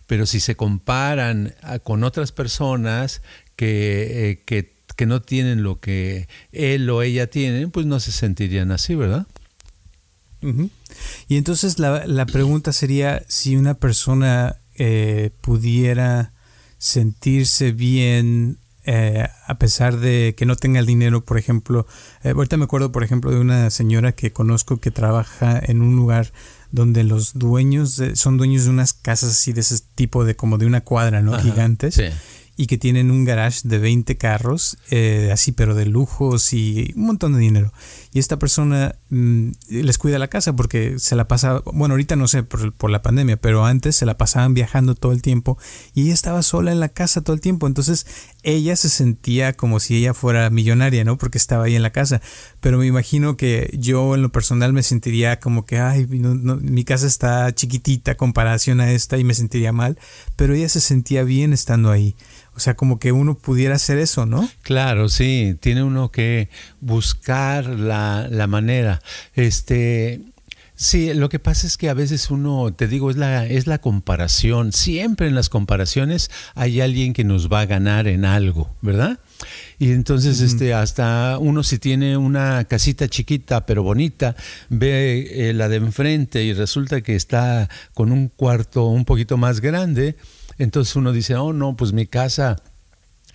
Pero 0.07 0.25
si 0.25 0.39
se 0.39 0.55
comparan 0.55 1.55
con 1.83 2.03
otras 2.03 2.31
personas 2.31 3.21
que, 3.55 4.43
que 4.45 4.75
que 4.95 5.05
no 5.05 5.21
tienen 5.21 5.63
lo 5.63 5.79
que 5.79 6.27
él 6.51 6.89
o 6.89 7.01
ella 7.01 7.27
tienen, 7.27 7.71
pues 7.71 7.85
no 7.85 7.99
se 7.99 8.11
sentirían 8.11 8.71
así, 8.71 8.95
¿verdad? 8.95 9.27
Y 11.27 11.37
entonces 11.37 11.79
la, 11.79 12.05
la, 12.05 12.27
pregunta 12.27 12.71
sería 12.71 13.23
si 13.27 13.55
una 13.55 13.73
persona 13.73 14.57
eh, 14.75 15.31
pudiera 15.41 16.33
sentirse 16.77 17.71
bien 17.71 18.59
eh, 18.83 19.27
a 19.47 19.57
pesar 19.57 19.97
de 19.97 20.35
que 20.37 20.45
no 20.45 20.55
tenga 20.55 20.79
el 20.79 20.85
dinero, 20.85 21.25
por 21.25 21.39
ejemplo, 21.39 21.87
eh, 22.23 22.33
ahorita 22.35 22.57
me 22.57 22.65
acuerdo, 22.65 22.91
por 22.91 23.03
ejemplo, 23.03 23.31
de 23.31 23.39
una 23.39 23.71
señora 23.71 24.11
que 24.11 24.31
conozco 24.31 24.77
que 24.77 24.91
trabaja 24.91 25.59
en 25.59 25.81
un 25.81 25.95
lugar 25.95 26.31
donde 26.71 27.03
los 27.03 27.33
dueños 27.39 27.99
son 28.13 28.37
dueños 28.37 28.65
de 28.65 28.69
unas 28.69 28.93
casas 28.93 29.31
así 29.31 29.51
de 29.53 29.61
ese 29.61 29.79
tipo 29.95 30.25
de 30.25 30.35
como 30.35 30.59
de 30.59 30.67
una 30.67 30.81
cuadra, 30.81 31.23
¿no? 31.23 31.39
Gigantes. 31.39 31.99
Y 32.57 32.67
que 32.67 32.77
tienen 32.77 33.11
un 33.11 33.25
garage 33.25 33.61
de 33.63 33.79
20 33.79 34.17
carros, 34.17 34.77
eh, 34.89 35.29
así 35.33 35.51
pero 35.51 35.75
de 35.75 35.85
lujos 35.85 36.53
y 36.53 36.93
un 36.95 37.05
montón 37.07 37.33
de 37.33 37.39
dinero 37.39 37.71
y 38.15 38.19
esta 38.19 38.39
persona 38.39 38.95
mm, 39.09 39.49
les 39.67 39.97
cuida 39.97 40.17
la 40.17 40.29
casa 40.29 40.55
porque 40.55 40.99
se 40.99 41.17
la 41.17 41.27
pasa, 41.27 41.61
bueno, 41.65 41.95
ahorita 41.95 42.15
no 42.15 42.29
sé 42.29 42.43
por, 42.43 42.71
por, 42.71 42.89
la 42.89 43.01
pandemia, 43.01 43.35
pero 43.35 43.65
antes 43.65 43.97
se 43.97 44.05
la 44.05 44.17
pasaban 44.17 44.53
viajando 44.53 44.95
todo 44.95 45.11
el 45.11 45.21
tiempo 45.21 45.57
y 45.93 46.03
ella 46.03 46.13
estaba 46.13 46.41
sola 46.41 46.71
en 46.71 46.79
la 46.79 46.87
casa 46.87 47.25
todo 47.25 47.33
el 47.33 47.41
tiempo, 47.41 47.67
entonces 47.67 48.07
ella 48.41 48.77
se 48.77 48.87
sentía 48.87 49.51
como 49.51 49.81
si 49.81 49.97
ella 49.97 50.13
fuera 50.13 50.49
millonaria, 50.49 51.03
¿no? 51.03 51.17
Porque 51.17 51.37
estaba 51.37 51.65
ahí 51.65 51.75
en 51.75 51.81
la 51.81 51.89
casa, 51.89 52.21
pero 52.61 52.77
me 52.77 52.85
imagino 52.85 53.35
que 53.35 53.69
yo 53.77 54.15
en 54.15 54.21
lo 54.21 54.31
personal 54.31 54.71
me 54.71 54.81
sentiría 54.81 55.41
como 55.41 55.65
que, 55.65 55.79
ay, 55.79 56.07
mi 56.07 56.85
casa 56.85 57.07
está 57.07 57.53
chiquitita 57.53 58.15
comparación 58.15 58.79
a 58.79 58.93
esta 58.93 59.17
y 59.17 59.25
me 59.25 59.33
sentiría 59.33 59.73
mal, 59.73 59.99
pero 60.37 60.53
ella 60.53 60.69
se 60.69 60.79
sentía 60.79 61.23
bien 61.23 61.51
estando 61.51 61.91
ahí. 61.91 62.15
O 62.55 62.59
sea, 62.59 62.75
como 62.75 62.99
que 62.99 63.11
uno 63.11 63.37
pudiera 63.37 63.75
hacer 63.75 63.97
eso, 63.97 64.25
¿no? 64.25 64.49
Claro, 64.61 65.09
sí, 65.09 65.57
tiene 65.59 65.83
uno 65.83 66.11
que 66.11 66.49
buscar 66.79 67.65
la, 67.65 68.27
la 68.29 68.47
manera. 68.47 69.01
Este, 69.33 70.21
Sí, 70.77 71.13
lo 71.13 71.29
que 71.29 71.39
pasa 71.39 71.67
es 71.67 71.77
que 71.77 71.89
a 71.89 71.93
veces 71.93 72.29
uno, 72.29 72.73
te 72.73 72.89
digo, 72.89 73.09
es 73.09 73.15
la, 73.15 73.45
es 73.45 73.65
la 73.65 73.77
comparación. 73.79 74.73
Siempre 74.73 75.27
en 75.27 75.33
las 75.33 75.47
comparaciones 75.47 76.29
hay 76.53 76.81
alguien 76.81 77.13
que 77.13 77.23
nos 77.23 77.49
va 77.49 77.61
a 77.61 77.65
ganar 77.65 78.07
en 78.07 78.25
algo, 78.25 78.75
¿verdad? 78.81 79.19
Y 79.79 79.91
entonces, 79.91 80.41
este, 80.41 80.73
hasta 80.73 81.37
uno 81.39 81.63
si 81.63 81.79
tiene 81.79 82.17
una 82.17 82.65
casita 82.65 83.07
chiquita 83.07 83.65
pero 83.65 83.83
bonita, 83.83 84.35
ve 84.69 85.49
eh, 85.49 85.53
la 85.53 85.69
de 85.69 85.77
enfrente 85.77 86.43
y 86.43 86.51
resulta 86.51 87.01
que 87.01 87.15
está 87.15 87.69
con 87.93 88.11
un 88.11 88.27
cuarto 88.27 88.87
un 88.87 89.05
poquito 89.05 89.37
más 89.37 89.61
grande, 89.61 90.17
entonces 90.57 90.95
uno 90.95 91.11
dice, 91.11 91.35
oh 91.35 91.53
no, 91.53 91.75
pues 91.75 91.93
mi 91.93 92.07
casa 92.07 92.57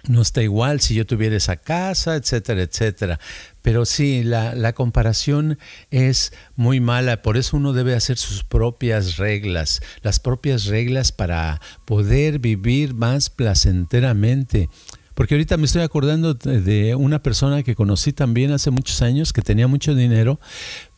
no 0.08 0.22
está 0.22 0.42
igual 0.42 0.80
si 0.80 0.94
yo 0.94 1.06
tuviera 1.06 1.36
esa 1.36 1.56
casa, 1.56 2.16
etcétera, 2.16 2.62
etcétera. 2.62 3.20
Pero 3.62 3.84
sí, 3.84 4.22
la, 4.24 4.54
la, 4.54 4.72
comparación 4.72 5.58
es 5.90 6.32
muy 6.56 6.80
mala, 6.80 7.22
por 7.22 7.36
eso 7.36 7.56
uno 7.56 7.72
debe 7.72 7.94
hacer 7.94 8.16
sus 8.16 8.42
propias 8.44 9.18
reglas, 9.18 9.82
las 10.02 10.18
propias 10.18 10.66
reglas 10.66 11.12
para 11.12 11.60
poder 11.84 12.38
vivir 12.38 12.94
más 12.94 13.28
placenteramente. 13.28 14.68
Porque 15.14 15.34
ahorita 15.34 15.58
me 15.58 15.66
estoy 15.66 15.82
acordando 15.82 16.32
de 16.32 16.94
una 16.94 17.22
persona 17.22 17.62
que 17.62 17.74
conocí 17.74 18.14
también 18.14 18.52
hace 18.52 18.70
muchos 18.70 19.02
años, 19.02 19.34
que 19.34 19.42
tenía 19.42 19.66
mucho 19.66 19.94
dinero, 19.94 20.40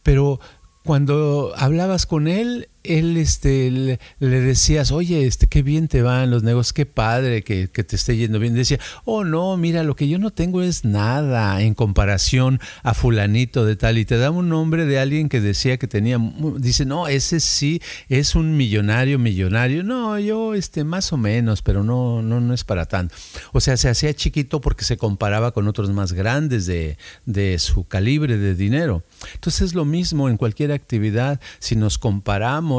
pero 0.04 0.38
cuando 0.84 1.52
hablabas 1.56 2.06
con 2.06 2.28
él, 2.28 2.68
él 2.84 3.16
este, 3.16 3.70
le, 3.70 3.98
decías, 4.18 4.92
oye, 4.92 5.26
este, 5.26 5.46
qué 5.46 5.62
bien 5.62 5.88
te 5.88 6.02
van 6.02 6.30
los 6.30 6.42
negocios, 6.42 6.72
qué 6.72 6.86
padre 6.86 7.42
que, 7.42 7.68
te 7.68 7.96
esté 7.96 8.16
yendo 8.16 8.38
bien. 8.38 8.54
Decía, 8.54 8.78
oh 9.04 9.24
no, 9.24 9.56
mira, 9.56 9.82
lo 9.82 9.96
que 9.96 10.08
yo 10.08 10.18
no 10.18 10.30
tengo 10.30 10.62
es 10.62 10.84
nada 10.84 11.62
en 11.62 11.74
comparación 11.74 12.60
a 12.82 12.94
fulanito 12.94 13.64
de 13.64 13.76
tal. 13.76 13.98
Y 13.98 14.04
te 14.04 14.16
daba 14.16 14.36
un 14.36 14.48
nombre 14.48 14.86
de 14.86 14.98
alguien 14.98 15.28
que 15.28 15.40
decía 15.40 15.76
que 15.76 15.86
tenía, 15.86 16.18
dice, 16.58 16.84
no, 16.84 17.08
ese 17.08 17.40
sí 17.40 17.80
es 18.08 18.34
un 18.34 18.56
millonario, 18.56 19.18
millonario. 19.18 19.82
No, 19.82 20.18
yo 20.18 20.54
este, 20.54 20.84
más 20.84 21.12
o 21.12 21.16
menos, 21.16 21.62
pero 21.62 21.84
no, 21.84 22.22
no, 22.22 22.40
no 22.40 22.54
es 22.54 22.64
para 22.64 22.86
tanto. 22.86 23.14
O 23.52 23.60
sea, 23.60 23.76
se 23.76 23.88
hacía 23.88 24.14
chiquito 24.14 24.60
porque 24.60 24.84
se 24.84 24.96
comparaba 24.96 25.52
con 25.52 25.68
otros 25.68 25.90
más 25.90 26.12
grandes 26.12 26.66
de, 26.66 26.96
de 27.26 27.58
su 27.58 27.84
calibre 27.84 28.38
de 28.38 28.54
dinero. 28.54 29.02
Entonces 29.34 29.62
es 29.62 29.74
lo 29.74 29.84
mismo 29.84 30.28
en 30.28 30.36
cualquier 30.36 30.72
actividad, 30.72 31.40
si 31.58 31.76
nos 31.76 31.98
comparamos, 31.98 32.71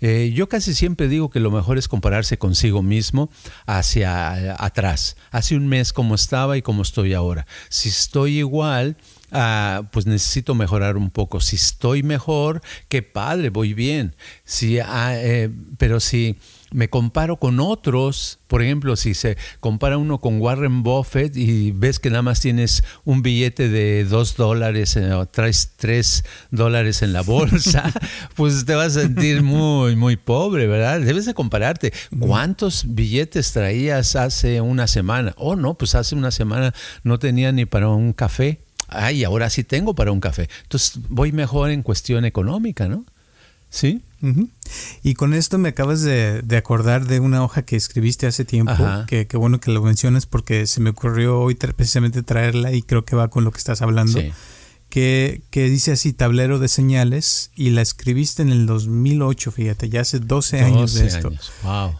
eh, 0.00 0.32
yo 0.34 0.48
casi 0.48 0.74
siempre 0.74 1.08
digo 1.08 1.30
que 1.30 1.40
lo 1.40 1.50
mejor 1.50 1.78
es 1.78 1.88
compararse 1.88 2.38
consigo 2.38 2.82
mismo 2.82 3.30
hacia 3.66 4.62
atrás, 4.62 5.16
hace 5.30 5.56
un 5.56 5.66
mes 5.68 5.92
como 5.92 6.14
estaba 6.14 6.56
y 6.56 6.62
como 6.62 6.82
estoy 6.82 7.14
ahora. 7.14 7.46
Si 7.68 7.88
estoy 7.88 8.38
igual, 8.38 8.96
ah, 9.32 9.82
pues 9.92 10.06
necesito 10.06 10.54
mejorar 10.54 10.96
un 10.96 11.10
poco. 11.10 11.40
Si 11.40 11.56
estoy 11.56 12.02
mejor, 12.02 12.62
qué 12.88 13.02
padre, 13.02 13.50
voy 13.50 13.74
bien. 13.74 14.14
Si, 14.44 14.78
ah, 14.78 15.14
eh, 15.16 15.50
pero 15.78 16.00
si 16.00 16.38
me 16.74 16.90
comparo 16.90 17.36
con 17.36 17.60
otros, 17.60 18.40
por 18.48 18.60
ejemplo, 18.60 18.96
si 18.96 19.14
se 19.14 19.36
compara 19.60 19.96
uno 19.96 20.18
con 20.18 20.40
Warren 20.40 20.82
Buffett 20.82 21.36
y 21.36 21.70
ves 21.70 22.00
que 22.00 22.10
nada 22.10 22.22
más 22.22 22.40
tienes 22.40 22.82
un 23.04 23.22
billete 23.22 23.68
de 23.68 24.04
dos 24.04 24.36
dólares 24.36 24.96
eh, 24.96 25.12
o 25.12 25.24
traes 25.24 25.74
tres 25.76 26.24
dólares 26.50 27.02
en 27.02 27.12
la 27.12 27.22
bolsa, 27.22 27.92
pues 28.34 28.66
te 28.66 28.74
vas 28.74 28.96
a 28.96 29.02
sentir 29.02 29.42
muy, 29.42 29.94
muy 29.94 30.16
pobre, 30.16 30.66
¿verdad? 30.66 31.00
Debes 31.00 31.26
de 31.26 31.34
compararte. 31.34 31.92
¿Cuántos 32.18 32.86
billetes 32.88 33.52
traías 33.52 34.16
hace 34.16 34.60
una 34.60 34.88
semana? 34.88 35.32
Oh, 35.36 35.54
no, 35.54 35.74
pues 35.74 35.94
hace 35.94 36.16
una 36.16 36.32
semana 36.32 36.74
no 37.04 37.20
tenía 37.20 37.52
ni 37.52 37.66
para 37.66 37.88
un 37.88 38.12
café. 38.12 38.62
Ay, 38.88 39.22
ahora 39.22 39.48
sí 39.48 39.62
tengo 39.62 39.94
para 39.94 40.10
un 40.10 40.18
café. 40.18 40.48
Entonces 40.64 40.98
voy 41.08 41.30
mejor 41.30 41.70
en 41.70 41.84
cuestión 41.84 42.24
económica, 42.24 42.88
¿no? 42.88 43.04
Sí. 43.74 44.02
Y 45.02 45.14
con 45.14 45.34
esto 45.34 45.58
me 45.58 45.70
acabas 45.70 46.00
de, 46.02 46.42
acordar 46.56 47.06
de 47.06 47.20
una 47.20 47.42
hoja 47.42 47.62
que 47.62 47.76
escribiste 47.76 48.26
hace 48.26 48.44
tiempo, 48.44 48.72
que, 49.06 49.26
bueno 49.34 49.60
que 49.60 49.70
lo 49.70 49.82
mencionas 49.82 50.26
porque 50.26 50.66
se 50.66 50.80
me 50.80 50.90
ocurrió 50.90 51.40
hoy 51.40 51.56
precisamente 51.56 52.22
traerla 52.22 52.72
y 52.72 52.82
creo 52.82 53.04
que 53.04 53.16
va 53.16 53.28
con 53.28 53.44
lo 53.44 53.50
que 53.50 53.58
estás 53.58 53.82
hablando. 53.82 54.20
Que, 54.88 55.42
que, 55.50 55.68
dice 55.68 55.90
así, 55.90 56.12
tablero 56.12 56.60
de 56.60 56.68
señales, 56.68 57.50
y 57.56 57.70
la 57.70 57.82
escribiste 57.82 58.42
en 58.42 58.50
el 58.50 58.64
2008, 58.66 59.50
fíjate, 59.50 59.88
ya 59.88 60.02
hace 60.02 60.20
12 60.20 60.60
años 60.60 60.94
de 60.94 61.08
esto. 61.08 61.32
Wow. 61.64 61.94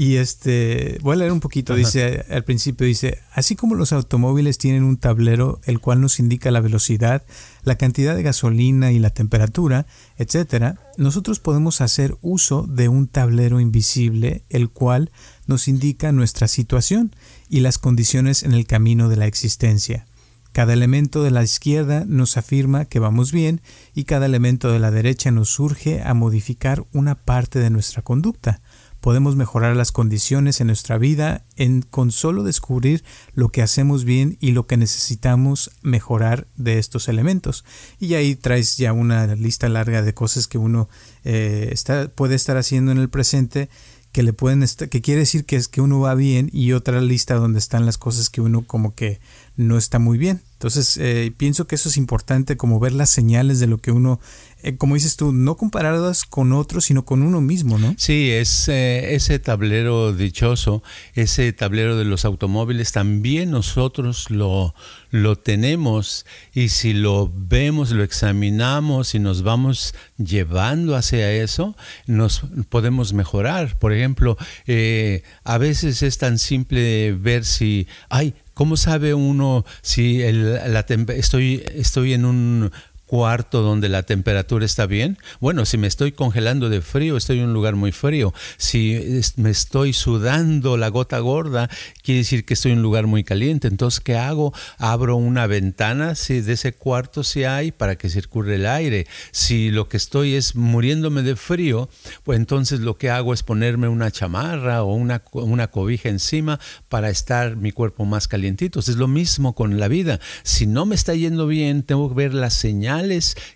Y 0.00 0.18
este, 0.18 0.96
voy 1.02 1.14
a 1.14 1.16
leer 1.16 1.32
un 1.32 1.40
poquito, 1.40 1.74
dice 1.74 2.24
al 2.30 2.44
principio, 2.44 2.86
dice, 2.86 3.18
así 3.32 3.56
como 3.56 3.74
los 3.74 3.92
automóviles 3.92 4.56
tienen 4.56 4.84
un 4.84 4.96
tablero 4.96 5.60
el 5.64 5.80
cual 5.80 6.00
nos 6.00 6.20
indica 6.20 6.52
la 6.52 6.60
velocidad, 6.60 7.24
la 7.64 7.74
cantidad 7.74 8.14
de 8.14 8.22
gasolina 8.22 8.92
y 8.92 9.00
la 9.00 9.10
temperatura, 9.10 9.86
etcétera, 10.16 10.78
nosotros 10.98 11.40
podemos 11.40 11.80
hacer 11.80 12.16
uso 12.20 12.62
de 12.68 12.88
un 12.88 13.08
tablero 13.08 13.58
invisible 13.58 14.44
el 14.50 14.70
cual 14.70 15.10
nos 15.48 15.66
indica 15.66 16.12
nuestra 16.12 16.46
situación 16.46 17.12
y 17.48 17.58
las 17.58 17.78
condiciones 17.78 18.44
en 18.44 18.52
el 18.52 18.68
camino 18.68 19.08
de 19.08 19.16
la 19.16 19.26
existencia. 19.26 20.06
Cada 20.52 20.74
elemento 20.74 21.24
de 21.24 21.32
la 21.32 21.42
izquierda 21.42 22.04
nos 22.06 22.36
afirma 22.36 22.84
que 22.84 23.00
vamos 23.00 23.32
bien 23.32 23.62
y 23.96 24.04
cada 24.04 24.26
elemento 24.26 24.70
de 24.70 24.78
la 24.78 24.92
derecha 24.92 25.32
nos 25.32 25.50
surge 25.50 26.02
a 26.02 26.14
modificar 26.14 26.84
una 26.92 27.16
parte 27.16 27.58
de 27.58 27.70
nuestra 27.70 28.02
conducta 28.02 28.60
podemos 29.00 29.36
mejorar 29.36 29.76
las 29.76 29.92
condiciones 29.92 30.60
en 30.60 30.68
nuestra 30.68 30.98
vida 30.98 31.44
en 31.56 31.82
con 31.82 32.10
solo 32.10 32.42
descubrir 32.42 33.04
lo 33.34 33.48
que 33.48 33.62
hacemos 33.62 34.04
bien 34.04 34.36
y 34.40 34.52
lo 34.52 34.66
que 34.66 34.76
necesitamos 34.76 35.70
mejorar 35.82 36.46
de 36.56 36.78
estos 36.78 37.08
elementos. 37.08 37.64
Y 37.98 38.14
ahí 38.14 38.34
traes 38.34 38.76
ya 38.76 38.92
una 38.92 39.34
lista 39.34 39.68
larga 39.68 40.02
de 40.02 40.14
cosas 40.14 40.46
que 40.46 40.58
uno 40.58 40.88
eh, 41.24 41.68
está, 41.72 42.08
puede 42.08 42.34
estar 42.34 42.56
haciendo 42.56 42.92
en 42.92 42.98
el 42.98 43.08
presente 43.08 43.68
que 44.12 44.22
le 44.22 44.32
pueden 44.32 44.64
que 44.90 45.00
quiere 45.02 45.20
decir 45.20 45.44
que 45.44 45.56
es 45.56 45.68
que 45.68 45.80
uno 45.80 46.00
va 46.00 46.14
bien 46.14 46.50
y 46.52 46.72
otra 46.72 47.00
lista 47.00 47.34
donde 47.34 47.58
están 47.58 47.86
las 47.86 47.98
cosas 47.98 48.30
que 48.30 48.40
uno 48.40 48.62
como 48.66 48.94
que 48.94 49.20
no 49.56 49.78
está 49.78 49.98
muy 49.98 50.18
bien. 50.18 50.40
Entonces 50.58 50.96
eh, 50.96 51.32
pienso 51.36 51.68
que 51.68 51.76
eso 51.76 51.88
es 51.88 51.96
importante 51.96 52.56
como 52.56 52.80
ver 52.80 52.90
las 52.92 53.10
señales 53.10 53.60
de 53.60 53.68
lo 53.68 53.78
que 53.78 53.92
uno 53.92 54.18
eh, 54.64 54.76
como 54.76 54.94
dices 54.94 55.16
tú, 55.16 55.32
no 55.32 55.56
comparadas 55.56 56.24
con 56.24 56.52
otros, 56.52 56.86
sino 56.86 57.04
con 57.04 57.22
uno 57.22 57.40
mismo, 57.40 57.78
¿no? 57.78 57.94
Sí, 57.96 58.32
es 58.32 58.68
eh, 58.68 59.14
ese 59.14 59.38
tablero 59.38 60.12
dichoso, 60.12 60.82
ese 61.14 61.52
tablero 61.52 61.96
de 61.96 62.04
los 62.04 62.24
automóviles, 62.24 62.90
también 62.90 63.52
nosotros 63.52 64.30
lo, 64.30 64.74
lo 65.12 65.36
tenemos 65.36 66.26
y 66.52 66.70
si 66.70 66.92
lo 66.92 67.30
vemos, 67.32 67.92
lo 67.92 68.02
examinamos 68.02 69.14
y 69.14 69.20
nos 69.20 69.42
vamos 69.42 69.94
llevando 70.16 70.96
hacia 70.96 71.30
eso, 71.30 71.76
nos 72.08 72.42
podemos 72.68 73.12
mejorar. 73.12 73.78
Por 73.78 73.92
ejemplo, 73.92 74.36
eh, 74.66 75.22
a 75.44 75.58
veces 75.58 76.02
es 76.02 76.18
tan 76.18 76.36
simple 76.36 77.12
ver 77.12 77.44
si, 77.44 77.86
ay, 78.08 78.34
¿cómo 78.58 78.76
sabe 78.76 79.14
uno 79.14 79.64
si 79.82 80.20
el, 80.20 80.54
la 80.72 80.84
estoy, 81.16 81.62
estoy 81.76 82.12
en 82.12 82.24
un 82.24 82.72
cuarto 83.08 83.62
donde 83.62 83.88
la 83.88 84.04
temperatura 84.04 84.64
está 84.64 84.86
bien. 84.86 85.18
Bueno, 85.40 85.64
si 85.64 85.78
me 85.78 85.88
estoy 85.88 86.12
congelando 86.12 86.68
de 86.68 86.82
frío, 86.82 87.16
estoy 87.16 87.40
en 87.40 87.46
un 87.46 87.54
lugar 87.54 87.74
muy 87.74 87.90
frío. 87.90 88.32
Si 88.58 89.20
me 89.36 89.50
estoy 89.50 89.94
sudando 89.94 90.76
la 90.76 90.88
gota 90.88 91.18
gorda, 91.18 91.68
quiere 92.04 92.18
decir 92.18 92.44
que 92.44 92.54
estoy 92.54 92.72
en 92.72 92.78
un 92.78 92.82
lugar 92.84 93.06
muy 93.06 93.24
caliente. 93.24 93.66
Entonces, 93.66 94.00
¿qué 94.00 94.16
hago? 94.16 94.52
Abro 94.76 95.16
una 95.16 95.46
ventana 95.46 96.14
si 96.14 96.42
de 96.42 96.52
ese 96.52 96.74
cuarto 96.74 97.24
si 97.24 97.44
hay 97.44 97.72
para 97.72 97.96
que 97.96 98.10
circule 98.10 98.56
el 98.56 98.66
aire. 98.66 99.06
Si 99.32 99.70
lo 99.70 99.88
que 99.88 99.96
estoy 99.96 100.34
es 100.34 100.54
muriéndome 100.54 101.22
de 101.22 101.34
frío, 101.34 101.88
pues 102.24 102.38
entonces 102.38 102.80
lo 102.80 102.98
que 102.98 103.10
hago 103.10 103.32
es 103.32 103.42
ponerme 103.42 103.88
una 103.88 104.10
chamarra 104.10 104.82
o 104.82 104.92
una, 104.94 105.22
una 105.32 105.68
cobija 105.68 106.10
encima 106.10 106.60
para 106.90 107.08
estar 107.08 107.56
mi 107.56 107.72
cuerpo 107.72 108.04
más 108.04 108.28
calientito. 108.28 108.80
Es 108.80 108.96
lo 108.96 109.08
mismo 109.08 109.54
con 109.54 109.80
la 109.80 109.88
vida. 109.88 110.20
Si 110.42 110.66
no 110.66 110.84
me 110.84 110.94
está 110.94 111.14
yendo 111.14 111.46
bien, 111.46 111.82
tengo 111.82 112.10
que 112.10 112.14
ver 112.14 112.34
la 112.34 112.50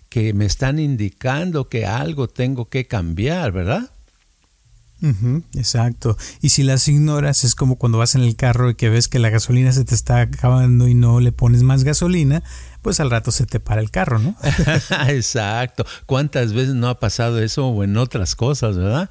que 0.09 0.33
me 0.33 0.45
están 0.45 0.79
indicando 0.79 1.69
que 1.69 1.85
algo 1.85 2.27
tengo 2.27 2.69
que 2.69 2.85
cambiar, 2.85 3.51
¿verdad? 3.51 3.91
exacto. 5.55 6.17
Y 6.41 6.49
si 6.49 6.63
las 6.63 6.87
ignoras, 6.87 7.43
es 7.43 7.55
como 7.55 7.77
cuando 7.77 7.97
vas 7.97 8.15
en 8.15 8.21
el 8.21 8.37
carro 8.37 8.69
y 8.69 8.75
que 8.75 8.89
ves 8.89 9.09
que 9.09 9.19
la 9.19 9.29
gasolina 9.29 9.73
se 9.73 9.83
te 9.83 9.95
está 9.95 10.21
acabando 10.21 10.87
y 10.87 10.93
no 10.93 11.19
le 11.19 11.33
pones 11.33 11.61
más 11.61 11.83
gasolina, 11.83 12.41
pues 12.81 12.99
al 12.99 13.11
rato 13.11 13.31
se 13.31 13.45
te 13.45 13.59
para 13.59 13.81
el 13.81 13.91
carro, 13.91 14.19
¿no? 14.19 14.35
exacto. 15.09 15.85
¿Cuántas 16.05 16.53
veces 16.53 16.75
no 16.75 16.87
ha 16.87 16.99
pasado 16.99 17.39
eso 17.41 17.67
o 17.67 17.83
en 17.83 17.97
otras 17.97 18.35
cosas, 18.35 18.77
verdad? 18.77 19.09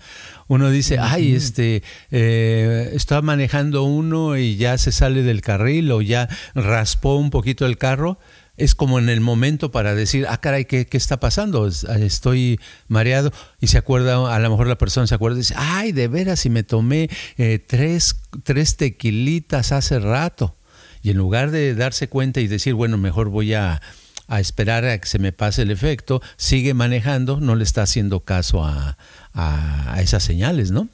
Uno 0.48 0.70
dice, 0.70 0.98
ay, 0.98 1.34
este, 1.34 1.82
eh, 2.10 2.90
está 2.94 3.20
manejando 3.20 3.82
uno 3.82 4.38
y 4.38 4.56
ya 4.56 4.78
se 4.78 4.92
sale 4.92 5.22
del 5.22 5.42
carril 5.42 5.92
o 5.92 6.00
ya 6.00 6.28
raspó 6.54 7.16
un 7.16 7.30
poquito 7.30 7.66
el 7.66 7.76
carro 7.76 8.18
es 8.56 8.74
como 8.74 8.98
en 8.98 9.08
el 9.08 9.20
momento 9.20 9.70
para 9.70 9.94
decir, 9.94 10.26
ah, 10.28 10.38
caray, 10.38 10.66
¿qué, 10.66 10.86
qué 10.86 10.96
está 10.96 11.18
pasando? 11.18 11.66
Estoy 11.66 12.60
mareado. 12.88 13.32
Y 13.60 13.68
se 13.68 13.78
acuerda, 13.78 14.34
a 14.34 14.38
lo 14.38 14.50
mejor 14.50 14.66
la 14.66 14.78
persona 14.78 15.06
se 15.06 15.14
acuerda 15.14 15.38
y 15.38 15.40
dice, 15.40 15.54
ay, 15.56 15.92
de 15.92 16.08
veras, 16.08 16.40
si 16.40 16.50
me 16.50 16.62
tomé 16.62 17.08
eh, 17.38 17.58
tres, 17.58 18.16
tres 18.42 18.76
tequilitas 18.76 19.72
hace 19.72 19.98
rato. 19.98 20.56
Y 21.02 21.10
en 21.10 21.16
lugar 21.16 21.50
de 21.50 21.74
darse 21.74 22.08
cuenta 22.08 22.40
y 22.40 22.46
decir, 22.46 22.74
bueno, 22.74 22.98
mejor 22.98 23.30
voy 23.30 23.54
a, 23.54 23.80
a 24.28 24.40
esperar 24.40 24.84
a 24.84 24.98
que 24.98 25.08
se 25.08 25.18
me 25.18 25.32
pase 25.32 25.62
el 25.62 25.70
efecto, 25.70 26.20
sigue 26.36 26.74
manejando, 26.74 27.40
no 27.40 27.54
le 27.56 27.64
está 27.64 27.82
haciendo 27.82 28.20
caso 28.20 28.64
a, 28.64 28.98
a 29.32 29.96
esas 30.00 30.22
señales, 30.22 30.70
¿no? 30.70 30.88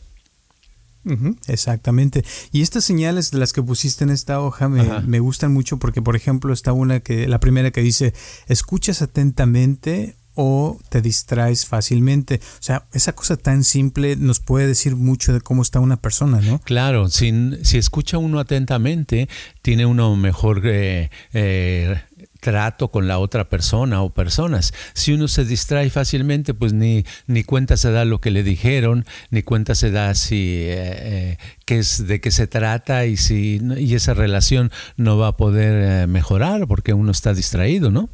Exactamente. 1.47 2.25
Y 2.53 2.63
estas 2.63 2.85
señales 2.85 3.31
de 3.31 3.39
las 3.39 3.53
que 3.53 3.63
pusiste 3.63 4.05
en 4.05 4.11
esta 4.11 4.41
hoja 4.41 4.69
me, 4.69 5.01
me, 5.01 5.21
gustan 5.21 5.53
mucho 5.53 5.79
porque, 5.79 6.03
por 6.03 6.17
ejemplo, 6.17 6.53
está 6.53 6.73
una 6.73 7.01
que, 7.01 7.29
la 7.29 7.41
primera 7.41 7.71
que 7.71 7.81
dice, 7.81 8.15
escuchas 8.49 9.03
atentamente 9.03 10.17
o 10.41 10.79
te 10.89 11.03
distraes 11.03 11.67
fácilmente. 11.67 12.37
O 12.37 12.63
sea, 12.63 12.87
esa 12.93 13.13
cosa 13.13 13.37
tan 13.37 13.65
simple 13.65 14.15
nos 14.15 14.39
puede 14.39 14.69
decir 14.69 14.95
mucho 14.95 15.33
de 15.33 15.41
cómo 15.41 15.63
está 15.63 15.81
una 15.81 15.97
persona, 15.97 16.41
¿no? 16.41 16.61
Claro, 16.61 17.09
si, 17.09 17.33
si 17.63 17.77
escucha 17.77 18.19
uno 18.19 18.39
atentamente, 18.39 19.29
tiene 19.63 19.85
uno 19.85 20.15
mejor 20.15 20.63
eh, 20.65 21.11
eh, 21.33 22.01
trato 22.41 22.89
con 22.89 23.09
la 23.09 23.19
otra 23.19 23.49
persona 23.49 24.03
o 24.03 24.11
personas. 24.11 24.73
Si 24.95 25.13
uno 25.13 25.29
se 25.29 25.45
distrae 25.45 25.91
fácilmente, 25.91 26.55
pues 26.55 26.73
ni, 26.73 27.05
ni 27.27 27.45
cuenta 27.45 27.77
se 27.77 27.91
da 27.91 28.05
lo 28.05 28.21
que 28.21 28.31
le 28.31 28.43
dijeron, 28.43 29.05
ni 29.31 29.43
cuenta 29.43 29.75
se 29.75 29.91
da 29.91 30.15
si 30.15 30.37
eh, 30.37 30.77
eh, 30.79 31.39
qué 31.65 31.79
es 31.79 32.07
de 32.07 32.21
qué 32.21 32.31
se 32.31 32.47
trata 32.47 33.07
y 33.07 33.17
si 33.17 33.61
y 33.79 33.95
esa 33.95 34.15
relación 34.15 34.71
no 34.97 35.19
va 35.19 35.29
a 35.29 35.37
poder 35.37 36.03
eh, 36.03 36.07
mejorar 36.07 36.67
porque 36.67 36.93
uno 36.93 37.11
está 37.11 37.35
distraído, 37.35 37.91
¿no? 37.91 38.09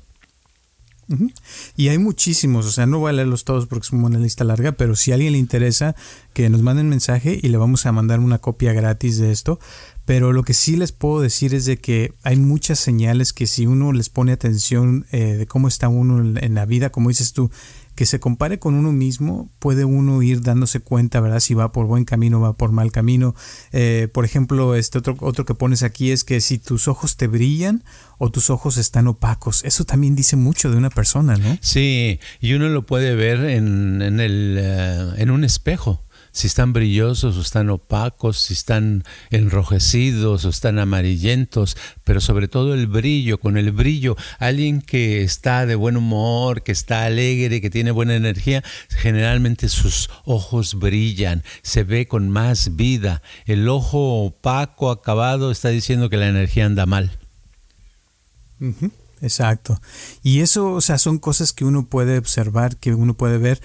Y 1.76 1.88
hay 1.88 1.98
muchísimos, 1.98 2.66
o 2.66 2.72
sea, 2.72 2.86
no 2.86 2.98
voy 2.98 3.10
a 3.10 3.12
leerlos 3.12 3.44
todos 3.44 3.66
porque 3.66 3.86
es 3.86 3.92
una 3.92 4.18
lista 4.18 4.44
larga, 4.44 4.72
pero 4.72 4.96
si 4.96 5.12
a 5.12 5.14
alguien 5.14 5.32
le 5.32 5.38
interesa, 5.38 5.94
que 6.32 6.48
nos 6.48 6.62
manden 6.62 6.88
mensaje 6.88 7.38
y 7.42 7.48
le 7.48 7.58
vamos 7.58 7.86
a 7.86 7.92
mandar 7.92 8.20
una 8.20 8.38
copia 8.38 8.72
gratis 8.72 9.18
de 9.18 9.30
esto. 9.30 9.58
Pero 10.04 10.32
lo 10.32 10.42
que 10.42 10.54
sí 10.54 10.76
les 10.76 10.92
puedo 10.92 11.20
decir 11.20 11.54
es 11.54 11.64
de 11.64 11.78
que 11.78 12.12
hay 12.22 12.36
muchas 12.36 12.78
señales 12.78 13.32
que 13.32 13.46
si 13.46 13.66
uno 13.66 13.92
les 13.92 14.10
pone 14.10 14.32
atención 14.32 15.06
eh, 15.12 15.34
de 15.34 15.46
cómo 15.46 15.68
está 15.68 15.88
uno 15.88 16.38
en 16.38 16.54
la 16.54 16.66
vida, 16.66 16.90
como 16.90 17.08
dices 17.08 17.32
tú, 17.32 17.50
que 17.94 18.06
se 18.06 18.18
compare 18.18 18.58
con 18.58 18.74
uno 18.74 18.92
mismo, 18.92 19.50
puede 19.58 19.84
uno 19.84 20.20
ir 20.22 20.40
dándose 20.40 20.80
cuenta, 20.80 21.20
¿verdad? 21.20 21.40
Si 21.40 21.54
va 21.54 21.72
por 21.72 21.86
buen 21.86 22.04
camino 22.04 22.38
o 22.38 22.40
va 22.40 22.56
por 22.56 22.72
mal 22.72 22.90
camino. 22.90 23.34
Eh, 23.72 24.08
por 24.12 24.24
ejemplo, 24.24 24.74
este 24.74 24.98
otro, 24.98 25.16
otro 25.20 25.44
que 25.44 25.54
pones 25.54 25.82
aquí 25.82 26.10
es 26.10 26.24
que 26.24 26.40
si 26.40 26.58
tus 26.58 26.88
ojos 26.88 27.16
te 27.16 27.28
brillan 27.28 27.84
o 28.18 28.30
tus 28.30 28.50
ojos 28.50 28.78
están 28.78 29.06
opacos, 29.06 29.64
eso 29.64 29.84
también 29.84 30.16
dice 30.16 30.36
mucho 30.36 30.70
de 30.70 30.76
una 30.76 30.90
persona, 30.90 31.36
¿no? 31.36 31.56
Sí, 31.60 32.18
y 32.40 32.54
uno 32.54 32.68
lo 32.68 32.84
puede 32.84 33.14
ver 33.14 33.44
en, 33.44 34.02
en, 34.02 34.20
el, 34.20 34.56
eh, 34.58 35.12
en 35.18 35.30
un 35.30 35.44
espejo 35.44 36.02
si 36.34 36.48
están 36.48 36.72
brillosos 36.72 37.36
o 37.36 37.40
están 37.40 37.70
opacos, 37.70 38.38
si 38.38 38.54
están 38.54 39.04
enrojecidos 39.30 40.44
o 40.44 40.48
están 40.48 40.80
amarillentos, 40.80 41.76
pero 42.02 42.20
sobre 42.20 42.48
todo 42.48 42.74
el 42.74 42.88
brillo, 42.88 43.38
con 43.38 43.56
el 43.56 43.70
brillo, 43.70 44.16
alguien 44.40 44.82
que 44.82 45.22
está 45.22 45.64
de 45.64 45.76
buen 45.76 45.96
humor, 45.96 46.64
que 46.64 46.72
está 46.72 47.04
alegre, 47.04 47.60
que 47.60 47.70
tiene 47.70 47.92
buena 47.92 48.16
energía, 48.16 48.64
generalmente 48.88 49.68
sus 49.68 50.10
ojos 50.24 50.74
brillan, 50.74 51.44
se 51.62 51.84
ve 51.84 52.08
con 52.08 52.28
más 52.28 52.74
vida. 52.74 53.22
El 53.46 53.68
ojo 53.68 54.24
opaco, 54.24 54.90
acabado, 54.90 55.52
está 55.52 55.68
diciendo 55.68 56.10
que 56.10 56.16
la 56.16 56.26
energía 56.26 56.66
anda 56.66 56.84
mal. 56.84 57.16
Exacto. 59.22 59.80
Y 60.24 60.40
eso, 60.40 60.72
o 60.72 60.80
sea, 60.80 60.98
son 60.98 61.18
cosas 61.18 61.52
que 61.52 61.64
uno 61.64 61.86
puede 61.86 62.18
observar, 62.18 62.76
que 62.76 62.92
uno 62.92 63.14
puede 63.14 63.38
ver 63.38 63.60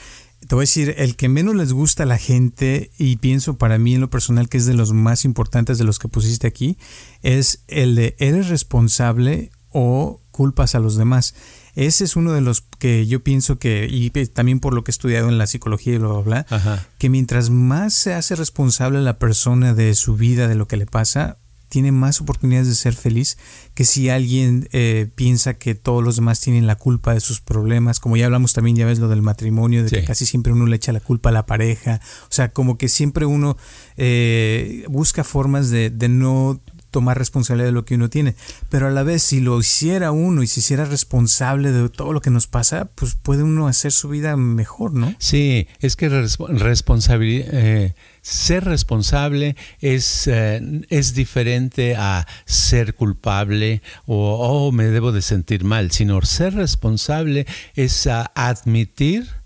te 0.47 0.55
voy 0.55 0.63
a 0.63 0.63
decir, 0.63 0.95
el 0.97 1.15
que 1.15 1.29
menos 1.29 1.55
les 1.55 1.73
gusta 1.73 2.03
a 2.03 2.05
la 2.05 2.17
gente, 2.17 2.91
y 2.97 3.17
pienso 3.17 3.57
para 3.57 3.77
mí 3.77 3.95
en 3.95 4.01
lo 4.01 4.09
personal 4.09 4.49
que 4.49 4.57
es 4.57 4.65
de 4.65 4.73
los 4.73 4.93
más 4.93 5.25
importantes 5.25 5.77
de 5.77 5.83
los 5.83 5.99
que 5.99 6.07
pusiste 6.07 6.47
aquí, 6.47 6.77
es 7.21 7.63
el 7.67 7.95
de 7.95 8.15
eres 8.19 8.49
responsable 8.49 9.51
o 9.71 10.21
culpas 10.31 10.75
a 10.75 10.79
los 10.79 10.95
demás. 10.95 11.35
Ese 11.75 12.03
es 12.03 12.15
uno 12.15 12.33
de 12.33 12.41
los 12.41 12.61
que 12.61 13.05
yo 13.07 13.23
pienso 13.23 13.59
que, 13.59 13.87
y 13.89 14.09
también 14.09 14.59
por 14.59 14.73
lo 14.73 14.83
que 14.83 14.91
he 14.91 14.93
estudiado 14.93 15.29
en 15.29 15.37
la 15.37 15.47
psicología 15.47 15.93
y 15.93 15.97
bla, 15.97 16.09
bla, 16.09 16.45
bla, 16.45 16.87
que 16.97 17.09
mientras 17.09 17.49
más 17.49 17.93
se 17.93 18.13
hace 18.13 18.35
responsable 18.35 19.01
la 19.01 19.19
persona 19.19 19.73
de 19.73 19.93
su 19.95 20.15
vida, 20.15 20.47
de 20.47 20.55
lo 20.55 20.67
que 20.67 20.77
le 20.77 20.85
pasa, 20.85 21.38
tiene 21.69 21.91
más 21.91 22.19
oportunidades 22.19 22.67
de 22.67 22.75
ser 22.75 22.95
feliz 22.95 23.37
que 23.75 23.85
si 23.85 24.09
alguien 24.09 24.67
eh, 24.71 25.07
piensa 25.15 25.53
que 25.53 25.75
todos 25.75 26.03
los 26.03 26.15
demás 26.15 26.41
tienen 26.41 26.67
la 26.67 26.75
culpa 26.75 27.13
de 27.13 27.19
sus 27.19 27.39
problemas, 27.39 27.99
como 27.99 28.17
ya 28.17 28.25
hablamos 28.25 28.53
también, 28.53 28.75
ya 28.75 28.85
ves 28.85 28.99
lo 28.99 29.07
del 29.07 29.21
matrimonio, 29.21 29.83
de 29.83 29.89
que 29.89 30.03
casi 30.03 30.25
siempre 30.25 30.51
uno 30.51 30.65
le 30.65 30.75
echa 30.75 30.91
la 30.91 30.99
culpa 30.99 31.29
a 31.29 31.31
la 31.31 31.45
pareja, 31.45 32.01
o 32.23 32.31
sea, 32.31 32.51
como 32.51 32.77
que 32.77 32.89
siempre 32.89 33.25
uno 33.25 33.55
eh, 33.97 34.83
busca 34.89 35.23
formas 35.23 35.69
de, 35.69 35.89
de 35.89 36.09
no 36.09 36.59
tomar 36.91 37.17
responsabilidad 37.17 37.67
de 37.67 37.73
lo 37.73 37.85
que 37.85 37.95
uno 37.95 38.09
tiene. 38.09 38.35
Pero 38.69 38.87
a 38.87 38.91
la 38.91 39.03
vez, 39.03 39.23
si 39.23 39.39
lo 39.39 39.59
hiciera 39.59 40.11
uno 40.11 40.43
y 40.43 40.47
se 40.47 40.59
hiciera 40.59 40.85
responsable 40.85 41.71
de 41.71 41.89
todo 41.89 42.13
lo 42.13 42.21
que 42.21 42.29
nos 42.29 42.47
pasa, 42.47 42.89
pues 42.95 43.15
puede 43.15 43.43
uno 43.43 43.67
hacer 43.67 43.91
su 43.91 44.09
vida 44.09 44.35
mejor, 44.37 44.93
¿no? 44.93 45.13
Sí, 45.19 45.67
es 45.79 45.95
que 45.95 46.09
responsabilidad, 46.09 47.47
eh, 47.51 47.95
ser 48.21 48.65
responsable 48.65 49.55
es, 49.79 50.27
eh, 50.27 50.61
es 50.89 51.13
diferente 51.13 51.95
a 51.95 52.27
ser 52.45 52.95
culpable 52.95 53.81
o 54.05 54.37
oh, 54.39 54.71
me 54.71 54.85
debo 54.85 55.11
de 55.11 55.21
sentir 55.21 55.63
mal, 55.63 55.91
sino 55.91 56.21
ser 56.21 56.55
responsable 56.55 57.45
es 57.75 58.07
admitir 58.07 59.38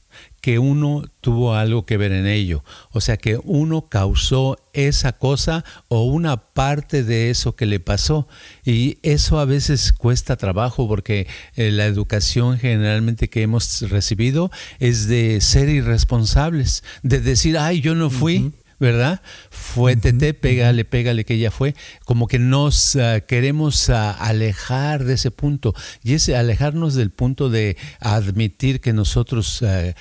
que 0.43 0.59
uno 0.59 1.05
tuvo 1.21 1.55
algo 1.55 1.85
que 1.85 1.95
ver 1.95 2.11
en 2.11 2.27
ello. 2.27 2.65
O 2.91 2.99
sea, 2.99 3.15
que 3.15 3.39
uno 3.45 3.87
causó 3.87 4.57
esa 4.73 5.13
cosa 5.13 5.63
o 5.87 6.03
una 6.03 6.35
parte 6.35 7.05
de 7.05 7.29
eso 7.29 7.55
que 7.55 7.65
le 7.65 7.79
pasó. 7.79 8.27
Y 8.65 8.97
eso 9.03 9.39
a 9.39 9.45
veces 9.45 9.93
cuesta 9.93 10.35
trabajo 10.35 10.85
porque 10.85 11.27
eh, 11.55 11.71
la 11.71 11.85
educación 11.85 12.57
generalmente 12.59 13.29
que 13.29 13.41
hemos 13.41 13.89
recibido 13.89 14.51
es 14.79 15.07
de 15.07 15.39
ser 15.39 15.69
irresponsables, 15.69 16.83
de 17.03 17.21
decir, 17.21 17.57
ay, 17.57 17.79
yo 17.79 17.95
no 17.95 18.09
fui. 18.09 18.51
¿Verdad? 18.83 19.21
Fue 19.49 19.95
tete, 19.95 20.33
pégale, 20.33 20.83
pégale 20.83 21.23
que 21.23 21.35
ella 21.35 21.51
fue. 21.51 21.73
Como 22.03 22.27
que 22.27 22.37
nos 22.37 22.97
ah, 22.97 23.21
queremos 23.21 23.89
ah, 23.89 24.11
alejar 24.11 25.05
de 25.05 25.13
ese 25.13 25.31
punto. 25.31 25.73
Y 26.03 26.15
ese 26.15 26.35
alejarnos 26.35 26.93
del 26.93 27.09
punto 27.09 27.49
de 27.49 27.77
admitir 28.01 28.81
que 28.81 28.91
nosotros 28.91 29.63
ah, 29.63 29.93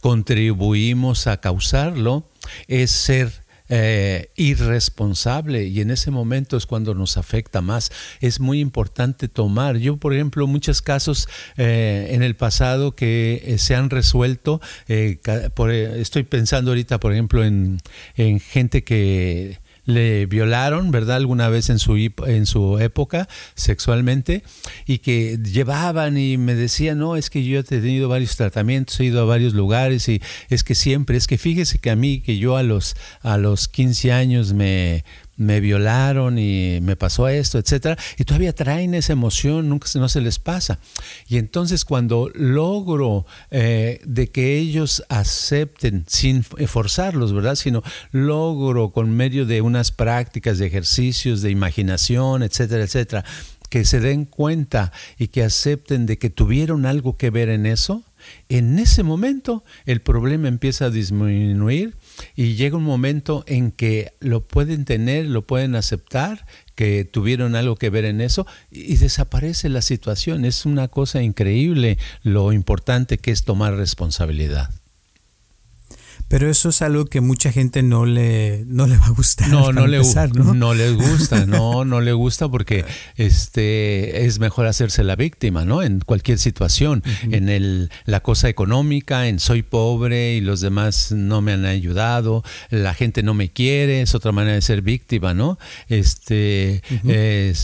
contribuimos 0.00 1.26
a 1.26 1.38
causarlo 1.40 2.30
es 2.68 2.92
ser 2.92 3.47
eh, 3.68 4.30
irresponsable 4.36 5.64
y 5.64 5.80
en 5.80 5.90
ese 5.90 6.10
momento 6.10 6.56
es 6.56 6.66
cuando 6.66 6.94
nos 6.94 7.16
afecta 7.16 7.60
más. 7.60 7.90
Es 8.20 8.40
muy 8.40 8.60
importante 8.60 9.28
tomar. 9.28 9.76
Yo, 9.76 9.96
por 9.96 10.14
ejemplo, 10.14 10.46
muchos 10.46 10.82
casos 10.82 11.28
eh, 11.56 12.08
en 12.10 12.22
el 12.22 12.34
pasado 12.34 12.94
que 12.94 13.42
eh, 13.44 13.58
se 13.58 13.74
han 13.74 13.90
resuelto, 13.90 14.60
estoy 14.86 16.22
pensando 16.22 16.70
ahorita, 16.70 16.98
por 16.98 17.12
ejemplo, 17.12 17.44
en, 17.44 17.78
en 18.16 18.40
gente 18.40 18.84
que 18.84 19.58
le 19.88 20.26
violaron, 20.26 20.90
¿verdad? 20.90 21.16
Alguna 21.16 21.48
vez 21.48 21.70
en 21.70 21.78
su, 21.78 21.96
en 21.96 22.44
su 22.44 22.78
época 22.78 23.26
sexualmente 23.54 24.42
y 24.86 24.98
que 24.98 25.38
llevaban 25.42 26.18
y 26.18 26.36
me 26.36 26.54
decían, 26.54 26.98
no, 26.98 27.16
es 27.16 27.30
que 27.30 27.42
yo 27.42 27.58
he 27.58 27.62
tenido 27.62 28.10
varios 28.10 28.36
tratamientos, 28.36 29.00
he 29.00 29.04
ido 29.04 29.22
a 29.22 29.24
varios 29.24 29.54
lugares 29.54 30.06
y 30.10 30.20
es 30.50 30.62
que 30.62 30.74
siempre, 30.74 31.16
es 31.16 31.26
que 31.26 31.38
fíjese 31.38 31.78
que 31.78 31.90
a 31.90 31.96
mí, 31.96 32.20
que 32.20 32.36
yo 32.36 32.58
a 32.58 32.62
los, 32.62 32.96
a 33.22 33.38
los 33.38 33.66
15 33.66 34.12
años 34.12 34.52
me, 34.52 35.04
me 35.38 35.60
violaron 35.60 36.38
y 36.38 36.80
me 36.82 36.96
pasó 36.96 37.28
esto, 37.28 37.58
etcétera, 37.58 37.96
y 38.18 38.24
todavía 38.24 38.52
traen 38.52 38.92
esa 38.92 39.12
emoción, 39.14 39.68
nunca 39.68 39.88
no 39.94 40.08
se 40.08 40.20
les 40.20 40.38
pasa. 40.38 40.80
Y 41.28 41.38
entonces 41.38 41.84
cuando 41.84 42.30
logro 42.34 43.24
eh, 43.50 44.00
de 44.04 44.30
que 44.30 44.58
ellos 44.58 45.04
acepten, 45.08 46.04
sin 46.08 46.42
forzarlos, 46.42 47.32
¿verdad? 47.32 47.54
Sino 47.54 47.82
logro 48.10 48.90
con 48.90 49.10
medio 49.10 49.46
de 49.46 49.62
unas 49.62 49.92
prácticas 49.92 50.58
de 50.58 50.66
ejercicios, 50.66 51.40
de 51.40 51.50
imaginación, 51.50 52.42
etcétera, 52.42 52.82
etcétera, 52.82 53.24
que 53.70 53.84
se 53.84 54.00
den 54.00 54.24
cuenta 54.24 54.92
y 55.18 55.28
que 55.28 55.44
acepten 55.44 56.06
de 56.06 56.18
que 56.18 56.30
tuvieron 56.30 56.84
algo 56.84 57.16
que 57.16 57.30
ver 57.30 57.48
en 57.48 57.66
eso, 57.66 58.02
en 58.48 58.78
ese 58.78 59.02
momento 59.02 59.62
el 59.86 60.00
problema 60.00 60.48
empieza 60.48 60.86
a 60.86 60.90
disminuir 60.90 61.94
y 62.34 62.54
llega 62.54 62.76
un 62.76 62.84
momento 62.84 63.44
en 63.46 63.72
que 63.72 64.12
lo 64.20 64.46
pueden 64.46 64.84
tener, 64.84 65.26
lo 65.26 65.46
pueden 65.46 65.74
aceptar, 65.74 66.46
que 66.74 67.04
tuvieron 67.04 67.56
algo 67.56 67.76
que 67.76 67.90
ver 67.90 68.04
en 68.04 68.20
eso 68.20 68.46
y 68.70 68.96
desaparece 68.96 69.68
la 69.68 69.82
situación. 69.82 70.44
Es 70.44 70.64
una 70.64 70.88
cosa 70.88 71.22
increíble 71.22 71.98
lo 72.22 72.52
importante 72.52 73.18
que 73.18 73.30
es 73.30 73.44
tomar 73.44 73.74
responsabilidad. 73.74 74.70
Pero 76.28 76.50
eso 76.50 76.68
es 76.68 76.82
algo 76.82 77.06
que 77.06 77.20
mucha 77.20 77.50
gente 77.52 77.82
no 77.82 78.04
le, 78.04 78.64
no 78.66 78.86
le 78.86 78.98
va 78.98 79.06
a 79.06 79.10
gustar. 79.10 79.48
No, 79.48 79.72
no, 79.72 79.86
le, 79.86 79.98
¿no? 80.34 80.54
no 80.54 80.74
les 80.74 80.94
gusta, 80.94 81.46
no, 81.46 81.84
no 81.84 82.00
le 82.00 82.12
gusta 82.12 82.48
porque 82.48 82.84
este, 83.16 84.26
es 84.26 84.38
mejor 84.38 84.66
hacerse 84.66 85.02
la 85.04 85.16
víctima, 85.16 85.64
¿no? 85.64 85.82
En 85.82 86.00
cualquier 86.00 86.38
situación, 86.38 87.02
en 87.30 87.48
el, 87.48 87.90
la 88.04 88.20
cosa 88.20 88.48
económica, 88.48 89.28
en 89.28 89.40
soy 89.40 89.62
pobre 89.62 90.34
y 90.34 90.40
los 90.40 90.60
demás 90.60 91.12
no 91.12 91.40
me 91.40 91.52
han 91.52 91.64
ayudado, 91.64 92.44
la 92.70 92.92
gente 92.94 93.22
no 93.22 93.32
me 93.32 93.50
quiere, 93.50 94.02
es 94.02 94.14
otra 94.14 94.32
manera 94.32 94.54
de 94.54 94.62
ser 94.62 94.82
víctima, 94.82 95.32
¿no? 95.32 95.58
Este, 95.88 96.82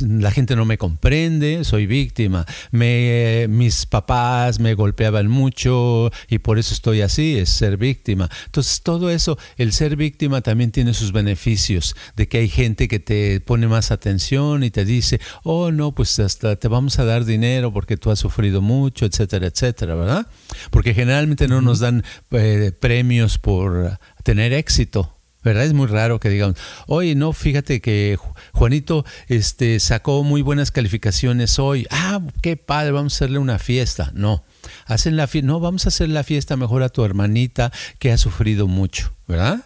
la 0.00 0.30
gente 0.30 0.56
no 0.56 0.64
me 0.64 0.78
comprende, 0.78 1.64
soy 1.64 1.86
víctima. 1.86 2.46
Me, 2.70 3.46
mis 3.48 3.86
papás 3.86 4.58
me 4.58 4.74
golpeaban 4.74 5.28
mucho 5.28 6.10
y 6.28 6.38
por 6.38 6.58
eso 6.58 6.72
estoy 6.72 7.02
así, 7.02 7.38
es 7.38 7.50
ser 7.50 7.76
víctima. 7.76 8.30
Entonces, 8.54 8.82
todo 8.82 9.10
eso, 9.10 9.36
el 9.56 9.72
ser 9.72 9.96
víctima 9.96 10.40
también 10.40 10.70
tiene 10.70 10.94
sus 10.94 11.10
beneficios, 11.10 11.96
de 12.14 12.28
que 12.28 12.38
hay 12.38 12.48
gente 12.48 12.86
que 12.86 13.00
te 13.00 13.40
pone 13.40 13.66
más 13.66 13.90
atención 13.90 14.62
y 14.62 14.70
te 14.70 14.84
dice, 14.84 15.20
oh, 15.42 15.72
no, 15.72 15.92
pues 15.92 16.20
hasta 16.20 16.54
te 16.54 16.68
vamos 16.68 17.00
a 17.00 17.04
dar 17.04 17.24
dinero 17.24 17.72
porque 17.72 17.96
tú 17.96 18.12
has 18.12 18.20
sufrido 18.20 18.62
mucho, 18.62 19.06
etcétera, 19.06 19.48
etcétera, 19.48 19.96
¿verdad? 19.96 20.28
Porque 20.70 20.94
generalmente 20.94 21.48
no 21.48 21.62
nos 21.62 21.80
dan 21.80 22.04
eh, 22.30 22.70
premios 22.78 23.38
por 23.38 23.98
tener 24.22 24.52
éxito. 24.52 25.10
¿verdad? 25.42 25.64
Es 25.64 25.72
muy 25.74 25.88
raro 25.88 26.20
que 26.20 26.30
digan, 26.30 26.54
oye, 26.86 27.16
no, 27.16 27.32
fíjate 27.32 27.80
que 27.80 28.16
Juanito 28.52 29.04
este, 29.26 29.80
sacó 29.80 30.22
muy 30.22 30.42
buenas 30.42 30.70
calificaciones 30.70 31.58
hoy. 31.58 31.88
Ah, 31.90 32.20
qué 32.40 32.56
padre, 32.56 32.92
vamos 32.92 33.14
a 33.14 33.16
hacerle 33.16 33.38
una 33.38 33.58
fiesta. 33.58 34.12
No, 34.14 34.44
hacen 34.86 35.16
la 35.16 35.26
fiesta, 35.26 35.46
no, 35.46 35.60
vamos 35.60 35.86
a 35.86 35.88
hacer 35.88 36.08
la 36.08 36.24
fiesta 36.24 36.56
mejor 36.56 36.82
a 36.82 36.88
tu 36.88 37.04
hermanita 37.04 37.72
que 37.98 38.12
ha 38.12 38.18
sufrido 38.18 38.66
mucho, 38.66 39.12
¿verdad? 39.26 39.64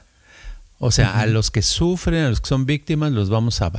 O 0.80 0.92
sea, 0.92 1.18
a 1.20 1.26
los 1.26 1.50
que 1.50 1.62
sufren, 1.62 2.22
a 2.22 2.28
los 2.30 2.40
que 2.40 2.48
son 2.48 2.64
víctimas, 2.64 3.10
los 3.10 3.30
vamos 3.30 3.60
a, 3.62 3.72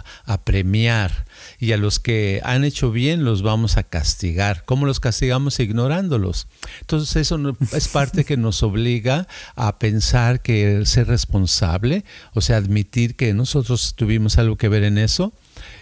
premiar. 0.43 1.25
Y 1.57 1.71
a 1.71 1.77
los 1.77 1.97
que 1.97 2.41
han 2.43 2.65
hecho 2.65 2.91
bien, 2.91 3.23
los 3.23 3.41
vamos 3.41 3.77
a 3.77 3.83
castigar. 3.83 4.65
¿Cómo 4.65 4.85
los 4.85 4.99
castigamos? 4.99 5.61
Ignorándolos. 5.61 6.47
Entonces, 6.81 7.15
eso 7.15 7.39
es 7.71 7.87
parte 7.87 8.25
que 8.25 8.35
nos 8.35 8.63
obliga 8.63 9.27
a 9.55 9.79
pensar 9.79 10.41
que 10.41 10.85
ser 10.85 11.07
responsable, 11.07 12.03
o 12.33 12.41
sea, 12.41 12.57
admitir 12.57 13.15
que 13.15 13.33
nosotros 13.33 13.93
tuvimos 13.95 14.37
algo 14.37 14.57
que 14.57 14.67
ver 14.67 14.83
en 14.83 14.97
eso, 14.97 15.31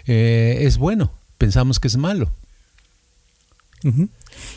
eh, 0.06 0.58
es 0.60 0.78
bueno. 0.78 1.12
Pensamos 1.36 1.80
que 1.80 1.88
es 1.88 1.96
malo. 1.96 2.30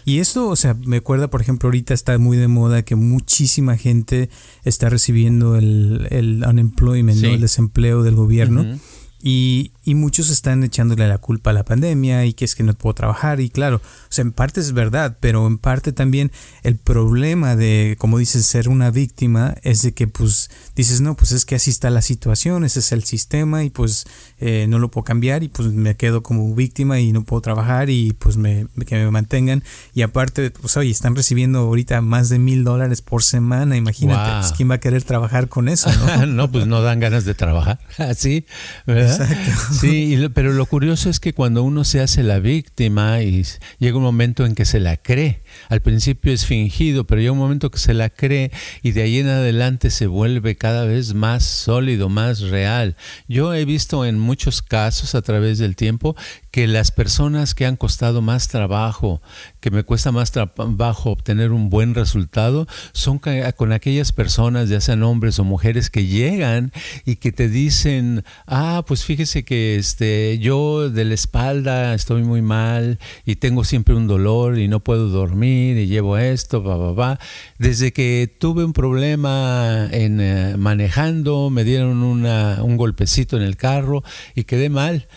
Y 0.05 0.19
esto, 0.19 0.47
o 0.47 0.55
sea, 0.55 0.73
me 0.73 0.97
acuerda, 0.97 1.29
por 1.29 1.41
ejemplo, 1.41 1.67
ahorita 1.67 1.93
está 1.93 2.17
muy 2.17 2.37
de 2.37 2.47
moda 2.47 2.83
que 2.83 2.95
muchísima 2.95 3.77
gente 3.77 4.29
está 4.63 4.89
recibiendo 4.89 5.55
el, 5.55 6.07
el 6.09 6.43
unemployment, 6.47 7.23
el 7.23 7.41
desempleo 7.41 8.03
del 8.03 8.15
gobierno. 8.15 8.79
Y, 9.23 9.71
y, 9.83 9.95
muchos 9.95 10.29
están 10.29 10.63
echándole 10.63 11.07
la 11.07 11.17
culpa 11.17 11.51
a 11.51 11.53
la 11.53 11.63
pandemia 11.63 12.25
y 12.25 12.33
que 12.33 12.45
es 12.45 12.55
que 12.55 12.63
no 12.63 12.73
puedo 12.73 12.95
trabajar. 12.95 13.39
Y 13.39 13.49
claro, 13.49 13.77
o 13.77 13.81
sea, 14.09 14.23
en 14.23 14.31
parte 14.31 14.59
es 14.59 14.73
verdad, 14.73 15.17
pero 15.19 15.45
en 15.45 15.57
parte 15.57 15.93
también 15.93 16.31
el 16.63 16.77
problema 16.77 17.55
de, 17.55 17.95
como 17.99 18.17
dices, 18.17 18.45
ser 18.45 18.69
una 18.69 18.89
víctima 18.89 19.55
es 19.63 19.83
de 19.83 19.93
que 19.93 20.07
pues 20.07 20.49
dices, 20.75 21.01
no, 21.01 21.15
pues 21.15 21.31
es 21.31 21.45
que 21.45 21.55
así 21.55 21.69
está 21.69 21.89
la 21.89 22.01
situación, 22.01 22.63
ese 22.63 22.79
es 22.79 22.91
el 22.91 23.03
sistema 23.03 23.63
y 23.63 23.69
pues 23.69 24.05
eh, 24.39 24.65
no 24.67 24.79
lo 24.79 24.89
puedo 24.89 25.05
cambiar 25.05 25.43
y 25.43 25.49
pues 25.49 25.71
me 25.71 25.95
quedo 25.95 26.23
como 26.23 26.53
víctima 26.55 26.99
y 26.99 27.11
no 27.11 27.23
puedo 27.23 27.41
trabajar 27.41 27.89
y 27.89 28.13
pues 28.13 28.37
me, 28.37 28.67
que 28.87 28.95
me 28.95 29.11
mantengan. 29.11 29.63
Y 29.93 30.01
aparte, 30.01 30.51
pues 30.51 30.77
oye, 30.77 30.89
están 30.89 31.15
recibiendo 31.15 31.59
ahorita 31.59 32.01
más 32.01 32.29
de 32.29 32.39
mil 32.39 32.63
dólares 32.63 33.01
por 33.01 33.23
semana, 33.23 33.77
imagínate, 33.77 34.31
pues, 34.39 34.53
quién 34.53 34.69
va 34.69 34.75
a 34.75 34.79
querer 34.79 35.03
trabajar 35.03 35.47
con 35.47 35.69
eso, 35.69 35.91
¿no? 35.93 36.25
no, 36.25 36.51
pues 36.51 36.67
no 36.67 36.81
dan 36.81 36.99
ganas 36.99 37.25
de 37.25 37.33
trabajar, 37.33 37.79
así, 37.97 38.45
¿verdad? 38.85 39.10
Exacto. 39.11 39.51
Sí, 39.79 40.17
pero 40.33 40.53
lo 40.53 40.65
curioso 40.65 41.09
es 41.09 41.19
que 41.19 41.33
cuando 41.33 41.63
uno 41.63 41.83
se 41.83 42.01
hace 42.01 42.23
la 42.23 42.39
víctima 42.39 43.21
y 43.21 43.45
llega 43.79 43.97
un 43.97 44.03
momento 44.03 44.45
en 44.45 44.55
que 44.55 44.65
se 44.65 44.79
la 44.79 44.97
cree, 44.97 45.43
al 45.69 45.81
principio 45.81 46.33
es 46.33 46.45
fingido, 46.45 47.05
pero 47.05 47.21
llega 47.21 47.31
un 47.31 47.37
momento 47.37 47.71
que 47.71 47.79
se 47.79 47.93
la 47.93 48.09
cree 48.09 48.51
y 48.81 48.91
de 48.91 49.03
ahí 49.03 49.19
en 49.19 49.27
adelante 49.27 49.89
se 49.89 50.07
vuelve 50.07 50.55
cada 50.55 50.85
vez 50.85 51.13
más 51.13 51.43
sólido, 51.43 52.09
más 52.09 52.41
real. 52.41 52.95
Yo 53.27 53.53
he 53.53 53.65
visto 53.65 54.05
en 54.05 54.19
muchos 54.19 54.61
casos 54.61 55.15
a 55.15 55.21
través 55.21 55.57
del 55.57 55.75
tiempo 55.75 56.15
que 56.51 56.67
las 56.67 56.91
personas 56.91 57.55
que 57.55 57.65
han 57.65 57.77
costado 57.77 58.21
más 58.21 58.47
trabajo, 58.47 59.21
que 59.59 59.71
me 59.71 59.83
cuesta 59.83 60.11
más 60.11 60.31
trabajo 60.31 61.11
obtener 61.11 61.51
un 61.51 61.69
buen 61.69 61.95
resultado, 61.95 62.67
son 62.93 63.19
con 63.19 63.71
aquellas 63.71 64.11
personas, 64.11 64.69
ya 64.69 64.81
sean 64.81 65.03
hombres 65.03 65.39
o 65.39 65.43
mujeres, 65.43 65.89
que 65.89 66.05
llegan 66.05 66.71
y 67.05 67.15
que 67.15 67.31
te 67.31 67.49
dicen, 67.49 68.23
ah, 68.47 68.83
pues 68.85 69.05
fíjese 69.05 69.43
que 69.43 69.77
este, 69.77 70.39
yo 70.39 70.89
de 70.89 71.05
la 71.05 71.13
espalda 71.13 71.93
estoy 71.93 72.23
muy 72.23 72.41
mal 72.41 72.99
y 73.25 73.35
tengo 73.35 73.63
siempre 73.63 73.95
un 73.95 74.07
dolor 74.07 74.59
y 74.59 74.67
no 74.67 74.79
puedo 74.81 75.09
dormir 75.09 75.40
y 75.47 75.87
llevo 75.87 76.17
esto, 76.17 76.63
va. 76.63 77.19
Desde 77.57 77.93
que 77.93 78.33
tuve 78.39 78.63
un 78.63 78.73
problema 78.73 79.87
en 79.91 80.19
eh, 80.21 80.55
manejando, 80.57 81.49
me 81.49 81.63
dieron 81.63 82.03
una, 82.03 82.59
un 82.63 82.77
golpecito 82.77 83.37
en 83.37 83.43
el 83.43 83.57
carro 83.57 84.03
y 84.35 84.43
quedé 84.43 84.69
mal. 84.69 85.07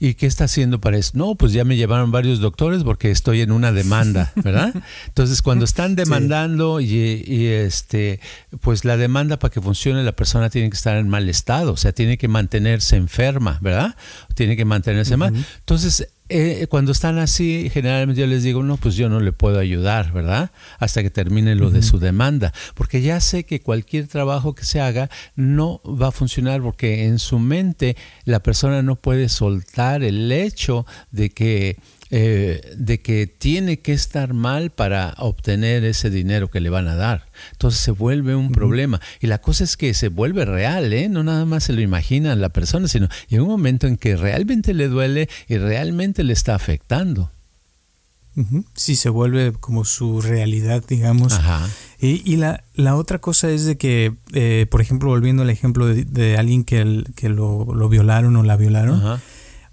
¿Y 0.00 0.14
qué 0.14 0.26
está 0.26 0.44
haciendo 0.44 0.80
para 0.80 0.96
eso? 0.96 1.12
No, 1.14 1.34
pues 1.34 1.52
ya 1.52 1.64
me 1.64 1.76
llevaron 1.76 2.12
varios 2.12 2.38
doctores 2.38 2.84
porque 2.84 3.10
estoy 3.10 3.40
en 3.40 3.50
una 3.50 3.72
demanda, 3.72 4.32
¿verdad? 4.36 4.72
Entonces, 5.08 5.42
cuando 5.42 5.64
están 5.64 5.96
demandando 5.96 6.80
y, 6.80 7.46
este, 7.46 8.20
pues 8.60 8.84
la 8.84 8.96
demanda 8.96 9.40
para 9.40 9.52
que 9.52 9.60
funcione 9.60 10.04
la 10.04 10.14
persona 10.14 10.50
tiene 10.50 10.70
que 10.70 10.76
estar 10.76 10.96
en 10.96 11.08
mal 11.08 11.28
estado, 11.28 11.72
o 11.72 11.76
sea, 11.76 11.90
tiene 11.92 12.16
que 12.16 12.28
mantenerse 12.28 12.94
enferma, 12.94 13.58
¿verdad? 13.60 13.96
Tiene 14.36 14.56
que 14.56 14.64
mantenerse 14.64 15.16
mal. 15.16 15.34
Entonces, 15.58 16.06
eh, 16.28 16.66
cuando 16.68 16.92
están 16.92 17.18
así, 17.18 17.70
generalmente 17.70 18.20
yo 18.20 18.26
les 18.26 18.42
digo, 18.42 18.62
no, 18.62 18.76
pues 18.76 18.96
yo 18.96 19.08
no 19.08 19.20
le 19.20 19.32
puedo 19.32 19.58
ayudar, 19.58 20.12
¿verdad? 20.12 20.50
Hasta 20.78 21.02
que 21.02 21.10
termine 21.10 21.54
lo 21.54 21.70
de 21.70 21.82
su 21.82 21.98
demanda, 21.98 22.52
porque 22.74 23.00
ya 23.00 23.20
sé 23.20 23.44
que 23.44 23.60
cualquier 23.60 24.08
trabajo 24.08 24.54
que 24.54 24.64
se 24.64 24.80
haga 24.80 25.08
no 25.36 25.80
va 25.84 26.08
a 26.08 26.12
funcionar 26.12 26.60
porque 26.60 27.06
en 27.06 27.18
su 27.18 27.38
mente 27.38 27.96
la 28.24 28.40
persona 28.40 28.82
no 28.82 28.96
puede 28.96 29.28
soltar 29.28 30.02
el 30.02 30.30
hecho 30.30 30.86
de 31.10 31.30
que 31.30 31.76
eh, 32.10 32.74
de 32.76 33.00
que 33.00 33.26
tiene 33.26 33.80
que 33.80 33.92
estar 33.92 34.32
mal 34.32 34.70
para 34.70 35.14
obtener 35.18 35.84
ese 35.84 36.08
dinero 36.10 36.50
que 36.50 36.60
le 36.60 36.70
van 36.70 36.88
a 36.88 36.94
dar. 36.94 37.26
Entonces 37.52 37.80
se 37.80 37.90
vuelve 37.90 38.34
un 38.34 38.50
problema. 38.50 39.00
Y 39.20 39.26
la 39.26 39.38
cosa 39.38 39.64
es 39.64 39.76
que 39.76 39.92
se 39.94 40.08
vuelve 40.08 40.44
real, 40.44 40.92
¿eh? 40.92 41.08
No 41.08 41.22
nada 41.22 41.44
más 41.44 41.64
se 41.64 41.72
lo 41.72 41.80
imagina 41.80 42.34
la 42.34 42.48
persona, 42.48 42.88
sino 42.88 43.08
en 43.28 43.42
un 43.42 43.48
momento 43.48 43.86
en 43.86 43.96
que 43.96 44.16
realmente 44.16 44.74
le 44.74 44.88
duele 44.88 45.28
y 45.48 45.58
realmente 45.58 46.24
le 46.24 46.32
está 46.32 46.54
afectando. 46.54 47.30
Sí, 48.74 48.94
se 48.94 49.08
vuelve 49.08 49.52
como 49.52 49.84
su 49.84 50.20
realidad, 50.20 50.84
digamos. 50.86 51.38
Y, 51.98 52.36
la, 52.36 52.62
la, 52.74 52.94
otra 52.94 53.18
cosa 53.18 53.50
es 53.50 53.64
de 53.64 53.76
que, 53.76 54.14
eh, 54.32 54.66
por 54.70 54.80
ejemplo, 54.80 55.08
volviendo 55.08 55.42
al 55.42 55.50
ejemplo 55.50 55.86
de, 55.86 56.36
alguien 56.38 56.62
que, 56.62 57.04
que 57.16 57.28
lo, 57.28 57.66
violaron 57.88 58.36
o 58.36 58.44
la 58.44 58.56
violaron, 58.56 59.20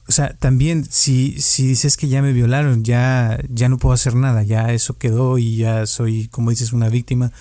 o 0.07 0.11
sea, 0.11 0.33
también 0.33 0.85
si, 0.85 1.41
si 1.41 1.67
dices 1.67 1.97
que 1.97 2.07
ya 2.07 2.21
me 2.21 2.31
violaron, 2.31 2.83
ya, 2.83 3.39
ya 3.49 3.69
no 3.69 3.77
puedo 3.77 3.93
hacer 3.93 4.15
nada, 4.15 4.43
ya 4.43 4.71
eso 4.71 4.97
quedó 4.97 5.37
y 5.37 5.57
ya 5.57 5.87
soy, 5.87 6.27
como 6.27 6.51
dices, 6.51 6.73
una 6.73 6.89
víctima. 6.89 7.31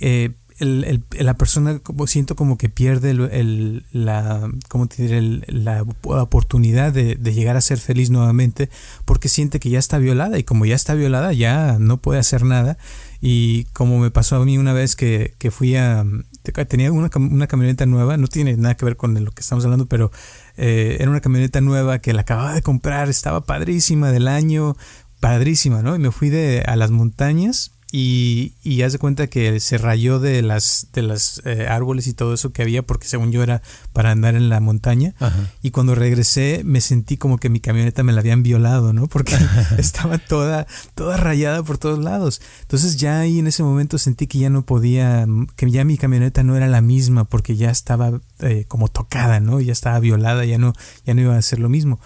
Eh, 0.00 0.32
la 0.62 1.34
persona 1.38 1.80
siento 2.06 2.36
como 2.36 2.58
que 2.58 2.68
pierde 2.68 3.10
el, 3.10 3.86
la, 3.92 4.50
¿cómo 4.68 4.88
te 4.88 5.20
la 5.46 5.84
oportunidad 6.02 6.92
de, 6.92 7.16
llegar 7.16 7.56
a 7.56 7.62
ser 7.62 7.78
feliz 7.78 8.10
nuevamente 8.10 8.68
porque 9.06 9.30
siente 9.30 9.58
que 9.58 9.70
ya 9.70 9.78
está 9.78 9.96
violada 9.96 10.38
y 10.38 10.44
como 10.44 10.66
ya 10.66 10.74
está 10.74 10.92
violada 10.92 11.32
ya 11.32 11.78
no 11.78 11.96
puede 11.96 12.20
hacer 12.20 12.44
nada 12.44 12.76
y 13.22 13.64
como 13.72 13.98
me 13.98 14.10
pasó 14.10 14.36
a 14.36 14.44
mí 14.44 14.58
una 14.58 14.74
vez 14.74 14.96
que, 14.96 15.34
que 15.38 15.50
fui 15.50 15.76
a 15.76 16.04
tenía 16.68 16.92
una, 16.92 17.10
una, 17.16 17.46
camioneta 17.46 17.86
nueva 17.86 18.18
no 18.18 18.26
tiene 18.26 18.56
nada 18.56 18.76
que 18.76 18.84
ver 18.84 18.96
con 18.96 19.22
lo 19.22 19.30
que 19.30 19.40
estamos 19.40 19.64
hablando 19.64 19.86
pero 19.86 20.10
eh, 20.62 20.98
era 21.00 21.10
una 21.10 21.22
camioneta 21.22 21.62
nueva 21.62 22.00
que 22.00 22.12
la 22.12 22.20
acababa 22.20 22.52
de 22.52 22.60
comprar 22.60 23.08
estaba 23.08 23.40
padrísima 23.40 24.12
del 24.12 24.28
año 24.28 24.76
padrísima 25.18 25.82
no 25.82 25.96
y 25.96 25.98
me 25.98 26.10
fui 26.10 26.28
de 26.28 26.62
a 26.66 26.76
las 26.76 26.90
montañas 26.90 27.72
y, 27.92 28.54
y 28.62 28.82
haz 28.82 28.92
de 28.92 28.98
cuenta 28.98 29.26
que 29.26 29.58
se 29.58 29.76
rayó 29.76 30.20
de 30.20 30.42
las 30.42 30.88
de 30.92 31.02
las 31.02 31.42
eh, 31.44 31.66
árboles 31.68 32.06
y 32.06 32.12
todo 32.12 32.34
eso 32.34 32.52
que 32.52 32.62
había 32.62 32.82
porque 32.82 33.08
según 33.08 33.32
yo 33.32 33.42
era 33.42 33.62
para 33.92 34.12
andar 34.12 34.36
en 34.36 34.48
la 34.48 34.60
montaña. 34.60 35.14
Y 35.62 35.72
cuando 35.72 35.94
regresé 35.94 36.62
me 36.64 36.80
sentí 36.80 37.16
como 37.16 37.38
que 37.38 37.48
mi 37.48 37.60
camioneta 37.60 38.02
me 38.02 38.12
la 38.12 38.20
habían 38.20 38.42
violado 38.42 38.92
no 38.92 39.08
porque 39.08 39.36
estaba 39.78 40.18
toda 40.18 40.66
toda 40.94 41.16
rayada 41.16 41.62
por 41.62 41.78
todos 41.78 41.98
lados. 41.98 42.40
Entonces 42.62 42.96
ya 42.96 43.20
ahí 43.20 43.40
en 43.40 43.48
ese 43.48 43.62
momento 43.62 43.98
sentí 43.98 44.26
que 44.26 44.38
ya 44.38 44.50
no 44.50 44.62
podía 44.62 45.26
que 45.56 45.70
ya 45.70 45.84
mi 45.84 45.98
camioneta 45.98 46.42
no 46.44 46.56
era 46.56 46.68
la 46.68 46.80
misma 46.80 47.24
porque 47.24 47.56
ya 47.56 47.70
estaba 47.70 48.20
eh, 48.38 48.64
como 48.68 48.88
tocada 48.88 49.40
no 49.40 49.60
ya 49.60 49.72
estaba 49.72 49.98
violada 49.98 50.44
ya 50.44 50.58
no 50.58 50.74
ya 51.04 51.14
no 51.14 51.22
iba 51.22 51.36
a 51.36 51.42
ser 51.42 51.58
lo 51.58 51.68
mismo 51.68 51.98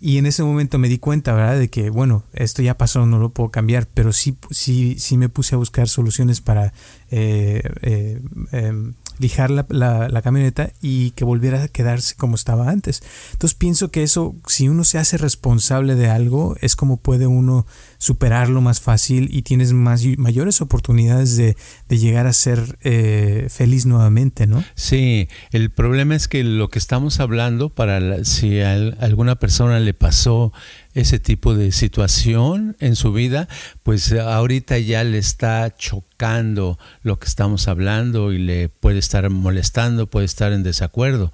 y 0.00 0.16
en 0.16 0.26
ese 0.26 0.42
momento 0.42 0.78
me 0.78 0.88
di 0.88 0.98
cuenta, 0.98 1.34
¿verdad? 1.34 1.58
De 1.58 1.68
que, 1.68 1.90
bueno, 1.90 2.24
esto 2.32 2.62
ya 2.62 2.78
pasó, 2.78 3.04
no 3.04 3.18
lo 3.18 3.30
puedo 3.30 3.50
cambiar, 3.50 3.86
pero 3.86 4.12
sí, 4.14 4.36
sí, 4.50 4.96
sí 4.98 5.18
me 5.18 5.28
puse 5.28 5.54
a 5.54 5.58
buscar 5.58 5.88
soluciones 5.88 6.40
para 6.40 6.72
eh, 7.10 7.62
eh, 7.82 8.22
em, 8.52 8.94
lijar 9.18 9.50
la, 9.50 9.66
la, 9.68 10.22
camioneta 10.22 10.72
y 10.80 11.10
que 11.10 11.24
volviera 11.24 11.64
a 11.64 11.68
quedarse 11.68 12.14
como 12.16 12.34
estaba 12.34 12.70
antes. 12.70 13.02
Entonces 13.32 13.54
pienso 13.54 13.90
que 13.90 14.02
eso, 14.02 14.34
si 14.46 14.70
uno 14.70 14.84
se 14.84 14.96
hace 14.96 15.18
responsable 15.18 15.94
de 15.94 16.08
algo, 16.08 16.56
es 16.62 16.76
como 16.76 16.96
puede 16.96 17.26
uno 17.26 17.66
superarlo 18.00 18.62
más 18.62 18.80
fácil 18.80 19.28
y 19.30 19.42
tienes 19.42 19.74
más, 19.74 20.02
mayores 20.16 20.62
oportunidades 20.62 21.36
de, 21.36 21.54
de 21.86 21.98
llegar 21.98 22.26
a 22.26 22.32
ser 22.32 22.78
eh, 22.80 23.46
feliz 23.50 23.84
nuevamente, 23.84 24.46
¿no? 24.46 24.64
Sí, 24.74 25.28
el 25.52 25.70
problema 25.70 26.16
es 26.16 26.26
que 26.26 26.42
lo 26.42 26.70
que 26.70 26.78
estamos 26.78 27.20
hablando, 27.20 27.68
para 27.68 28.24
si 28.24 28.62
a 28.62 28.72
alguna 28.72 29.36
persona 29.36 29.80
le 29.80 29.92
pasó 29.92 30.50
ese 30.94 31.18
tipo 31.18 31.54
de 31.54 31.72
situación 31.72 32.74
en 32.80 32.96
su 32.96 33.12
vida, 33.12 33.48
pues 33.82 34.12
ahorita 34.12 34.78
ya 34.78 35.04
le 35.04 35.18
está 35.18 35.76
chocando 35.76 36.78
lo 37.02 37.18
que 37.18 37.26
estamos 37.26 37.68
hablando 37.68 38.32
y 38.32 38.38
le 38.38 38.70
puede 38.70 38.98
estar 38.98 39.28
molestando, 39.28 40.08
puede 40.08 40.24
estar 40.24 40.52
en 40.52 40.62
desacuerdo. 40.62 41.32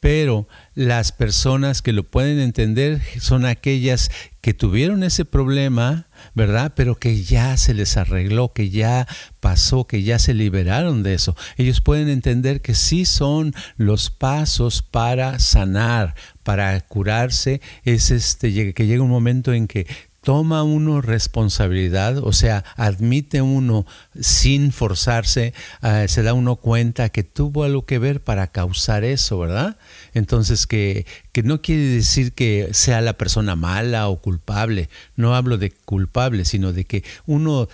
Pero 0.00 0.46
las 0.74 1.10
personas 1.10 1.82
que 1.82 1.92
lo 1.92 2.04
pueden 2.04 2.38
entender 2.38 3.00
son 3.20 3.44
aquellas 3.44 4.10
que 4.40 4.54
tuvieron 4.54 5.02
ese 5.02 5.24
problema, 5.24 6.06
¿verdad? 6.34 6.72
Pero 6.76 6.94
que 6.94 7.22
ya 7.22 7.56
se 7.56 7.74
les 7.74 7.96
arregló, 7.96 8.52
que 8.52 8.70
ya 8.70 9.08
pasó, 9.40 9.86
que 9.86 10.04
ya 10.04 10.20
se 10.20 10.34
liberaron 10.34 11.02
de 11.02 11.14
eso. 11.14 11.36
Ellos 11.56 11.80
pueden 11.80 12.08
entender 12.08 12.62
que 12.62 12.74
sí 12.74 13.04
son 13.04 13.54
los 13.76 14.10
pasos 14.10 14.82
para 14.82 15.40
sanar, 15.40 16.14
para 16.44 16.80
curarse, 16.80 17.60
es 17.82 18.12
este 18.12 18.72
que 18.72 18.86
llega 18.86 19.02
un 19.02 19.10
momento 19.10 19.52
en 19.52 19.66
que 19.66 19.86
toma 20.22 20.62
uno 20.62 21.00
responsabilidad, 21.00 22.18
o 22.18 22.32
sea, 22.32 22.64
admite 22.76 23.40
uno 23.42 23.86
sin 24.20 24.72
forzarse, 24.72 25.54
eh, 25.82 26.06
se 26.08 26.22
da 26.22 26.34
uno 26.34 26.56
cuenta 26.56 27.08
que 27.08 27.22
tuvo 27.22 27.64
algo 27.64 27.86
que 27.86 27.98
ver 27.98 28.22
para 28.22 28.48
causar 28.48 29.04
eso, 29.04 29.38
¿verdad? 29.38 29.78
Entonces, 30.14 30.66
que, 30.66 31.06
que 31.32 31.42
no 31.42 31.62
quiere 31.62 31.82
decir 31.82 32.32
que 32.32 32.68
sea 32.72 33.00
la 33.00 33.14
persona 33.14 33.56
mala 33.56 34.08
o 34.08 34.20
culpable, 34.20 34.88
no 35.16 35.34
hablo 35.34 35.56
de 35.56 35.70
culpable, 35.70 36.44
sino 36.44 36.72
de 36.72 36.84
que 36.84 37.04
uno 37.26 37.68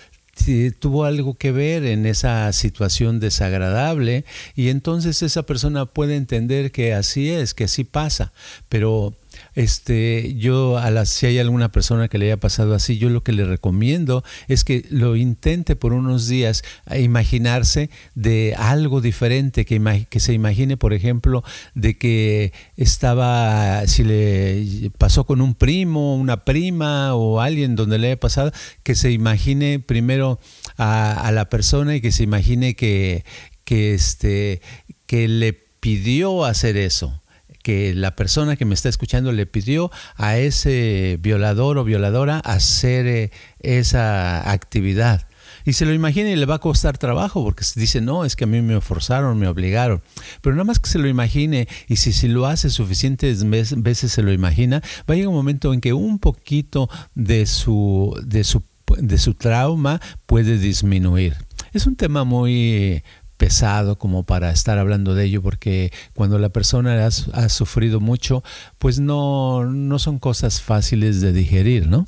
tuvo 0.79 1.05
algo 1.05 1.35
que 1.35 1.51
ver 1.51 1.85
en 1.85 2.05
esa 2.05 2.51
situación 2.51 3.19
desagradable 3.19 4.25
y 4.55 4.69
entonces 4.69 5.21
esa 5.21 5.43
persona 5.43 5.85
puede 5.85 6.17
entender 6.17 6.71
que 6.71 6.93
así 6.93 7.29
es, 7.29 7.53
que 7.53 7.63
así 7.63 7.83
pasa, 7.83 8.33
pero 8.69 9.13
este, 9.55 10.35
yo 10.35 10.77
a 10.77 10.91
las, 10.91 11.09
si 11.09 11.25
hay 11.25 11.39
alguna 11.39 11.71
persona 11.71 12.09
que 12.09 12.17
le 12.17 12.25
haya 12.25 12.37
pasado 12.37 12.75
así, 12.75 12.97
yo 12.97 13.09
lo 13.09 13.23
que 13.23 13.31
le 13.31 13.45
recomiendo 13.45 14.23
es 14.47 14.63
que 14.63 14.85
lo 14.89 15.15
intente 15.15 15.75
por 15.75 15.93
unos 15.93 16.27
días 16.27 16.63
imaginarse 16.97 17.89
de 18.13 18.53
algo 18.57 19.01
diferente, 19.01 19.65
que, 19.65 20.05
que 20.09 20.19
se 20.19 20.33
imagine, 20.33 20.77
por 20.77 20.93
ejemplo, 20.93 21.43
de 21.73 21.97
que 21.97 22.53
estaba, 22.75 23.87
si 23.87 24.03
le 24.03 24.91
pasó 24.97 25.25
con 25.25 25.41
un 25.41 25.55
primo, 25.55 26.15
una 26.15 26.43
prima 26.43 27.15
o 27.15 27.39
alguien 27.39 27.75
donde 27.75 27.97
le 27.97 28.07
haya 28.07 28.19
pasado, 28.19 28.51
que 28.83 28.95
se 28.95 29.11
imagine 29.11 29.79
primero 29.79 30.39
a, 30.77 31.13
a 31.13 31.31
la 31.31 31.49
persona 31.49 31.95
y 31.95 32.01
que 32.01 32.11
se 32.11 32.23
imagine 32.23 32.75
que, 32.75 33.23
que, 33.63 33.93
este, 33.93 34.61
que 35.05 35.27
le 35.27 35.53
pidió 35.53 36.43
hacer 36.43 36.75
eso 36.77 37.21
que 37.65 37.95
la 37.95 38.15
persona 38.15 38.57
que 38.57 38.63
me 38.63 38.75
está 38.75 38.89
escuchando 38.89 39.31
le 39.31 39.47
pidió 39.47 39.89
a 40.17 40.37
ese 40.37 41.17
violador 41.19 41.79
o 41.79 41.83
violadora 41.83 42.37
hacer 42.37 43.07
eh, 43.07 43.31
esa 43.59 44.51
actividad. 44.51 45.27
Y 45.65 45.73
se 45.73 45.87
lo 45.87 45.91
imagina 45.91 46.29
y 46.29 46.35
le 46.35 46.45
va 46.45 46.55
a 46.55 46.59
costar 46.59 46.99
trabajo 46.99 47.43
porque 47.43 47.65
dice, 47.75 48.01
no, 48.01 48.23
es 48.23 48.35
que 48.35 48.43
a 48.43 48.47
mí 48.47 48.61
me 48.61 48.79
forzaron, 48.81 49.39
me 49.39 49.47
obligaron. 49.47 50.03
Pero 50.41 50.55
nada 50.55 50.65
más 50.65 50.77
que 50.77 50.91
se 50.91 50.99
lo 50.99 51.07
imagine 51.07 51.67
y 51.87 51.95
si, 51.95 52.13
si 52.13 52.27
lo 52.27 52.45
hace 52.45 52.69
suficientes 52.69 53.43
veces 53.49 54.11
se 54.11 54.21
lo 54.21 54.31
imagina, 54.31 54.83
va 55.09 55.13
a 55.13 55.15
llegar 55.15 55.29
un 55.29 55.33
momento 55.33 55.73
en 55.73 55.81
que 55.81 55.93
un 55.93 56.19
poquito 56.19 56.87
de 57.15 57.47
su, 57.47 58.15
de 58.23 58.43
su, 58.43 58.61
de 58.99 59.17
su 59.17 59.33
trauma 59.33 59.99
puede 60.27 60.59
disminuir. 60.59 61.35
Es 61.73 61.87
un 61.87 61.95
tema 61.95 62.25
muy 62.25 63.01
pesado 63.37 63.97
como 63.97 64.23
para 64.23 64.51
estar 64.51 64.77
hablando 64.77 65.15
de 65.15 65.25
ello, 65.25 65.41
porque 65.41 65.91
cuando 66.13 66.39
la 66.39 66.49
persona 66.49 67.05
ha, 67.05 67.49
sufrido 67.49 67.99
mucho, 67.99 68.43
pues 68.79 68.99
no, 68.99 69.65
no 69.65 69.99
son 69.99 70.19
cosas 70.19 70.61
fáciles 70.61 71.21
de 71.21 71.33
digerir, 71.33 71.87
¿no? 71.87 72.07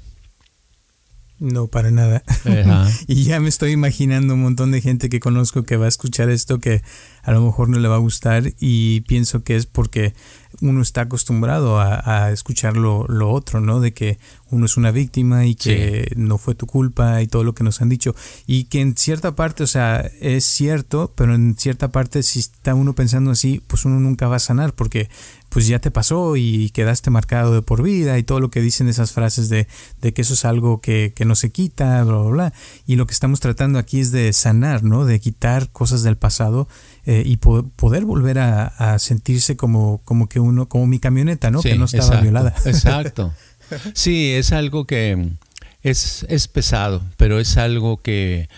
No, 1.39 1.67
para 1.67 1.91
nada. 1.91 2.23
y 3.07 3.23
ya 3.23 3.39
me 3.39 3.49
estoy 3.49 3.71
imaginando 3.71 4.33
un 4.33 4.41
montón 4.41 4.71
de 4.71 4.81
gente 4.81 5.07
que 5.07 5.19
conozco 5.19 5.63
que 5.63 5.77
va 5.77 5.85
a 5.85 5.89
escuchar 5.89 6.29
esto 6.29 6.59
que 6.59 6.81
a 7.21 7.31
lo 7.31 7.41
mejor 7.41 7.69
no 7.69 7.77
le 7.77 7.87
va 7.87 7.95
a 7.95 7.99
gustar 7.99 8.53
y 8.59 9.01
pienso 9.01 9.43
que 9.43 9.55
es 9.55 9.67
porque 9.67 10.15
uno 10.61 10.81
está 10.81 11.01
acostumbrado 11.01 11.79
a, 11.79 12.31
escuchar 12.31 12.75
lo, 12.75 13.05
otro, 13.29 13.61
¿no? 13.61 13.79
De 13.79 13.93
que 13.93 14.17
uno 14.49 14.65
es 14.65 14.77
una 14.77 14.91
víctima 14.91 15.45
y 15.45 15.55
que 15.55 16.11
no 16.15 16.37
fue 16.37 16.55
tu 16.55 16.67
culpa 16.67 17.21
y 17.21 17.27
todo 17.27 17.43
lo 17.43 17.53
que 17.53 17.63
nos 17.63 17.81
han 17.81 17.89
dicho. 17.89 18.15
Y 18.45 18.65
que 18.65 18.81
en 18.81 18.95
cierta 18.95 19.35
parte, 19.35 19.63
o 19.63 19.67
sea, 19.67 20.09
es 20.21 20.45
cierto, 20.45 21.13
pero 21.15 21.35
en 21.35 21.55
cierta 21.57 21.89
parte 21.89 22.23
si 22.23 22.39
está 22.39 22.75
uno 22.75 22.93
pensando 22.93 23.31
así, 23.31 23.61
pues 23.67 23.85
uno 23.85 23.99
nunca 23.99 24.27
va 24.27 24.37
a 24.37 24.39
sanar 24.39 24.73
porque 24.73 25.09
pues 25.49 25.67
ya 25.67 25.79
te 25.79 25.91
pasó 25.91 26.35
y 26.35 26.69
quedaste 26.71 27.09
marcado 27.09 27.53
de 27.53 27.61
por 27.61 27.81
vida 27.81 28.17
y 28.17 28.23
todo 28.23 28.39
lo 28.39 28.51
que 28.51 28.61
dicen 28.61 28.87
esas 28.89 29.11
frases 29.11 29.49
de, 29.49 29.67
de 30.01 30.13
que 30.13 30.21
eso 30.21 30.33
es 30.33 30.45
algo 30.45 30.81
que, 30.81 31.13
que, 31.15 31.25
no 31.25 31.35
se 31.35 31.51
quita, 31.51 32.03
bla, 32.03 32.17
bla, 32.17 32.29
bla. 32.29 32.53
Y 32.85 32.95
lo 32.95 33.07
que 33.07 33.13
estamos 33.13 33.39
tratando 33.39 33.79
aquí 33.79 33.99
es 33.99 34.11
de 34.11 34.33
sanar, 34.33 34.83
¿no? 34.83 35.05
De 35.05 35.19
quitar 35.19 35.69
cosas 35.69 36.03
del 36.03 36.17
pasado 36.17 36.67
eh, 37.05 37.23
y 37.25 37.37
poder 37.37 38.05
volver 38.05 38.39
a, 38.39 38.99
sentirse 38.99 39.55
como, 39.55 40.01
como 40.03 40.27
que 40.27 40.39
uno, 40.39 40.67
como 40.67 40.87
mi 40.87 40.99
camioneta, 40.99 41.51
¿no? 41.51 41.61
que 41.61 41.75
no 41.77 41.85
estaba 41.85 42.19
violada. 42.21 42.53
Exacto. 42.65 43.33
Sí, 43.93 44.33
es 44.33 44.51
algo 44.51 44.85
que 44.85 45.29
es, 45.83 46.25
es 46.29 46.47
pesado, 46.47 47.03
pero 47.17 47.39
es 47.39 47.57
algo 47.57 48.01
que, 48.01 48.49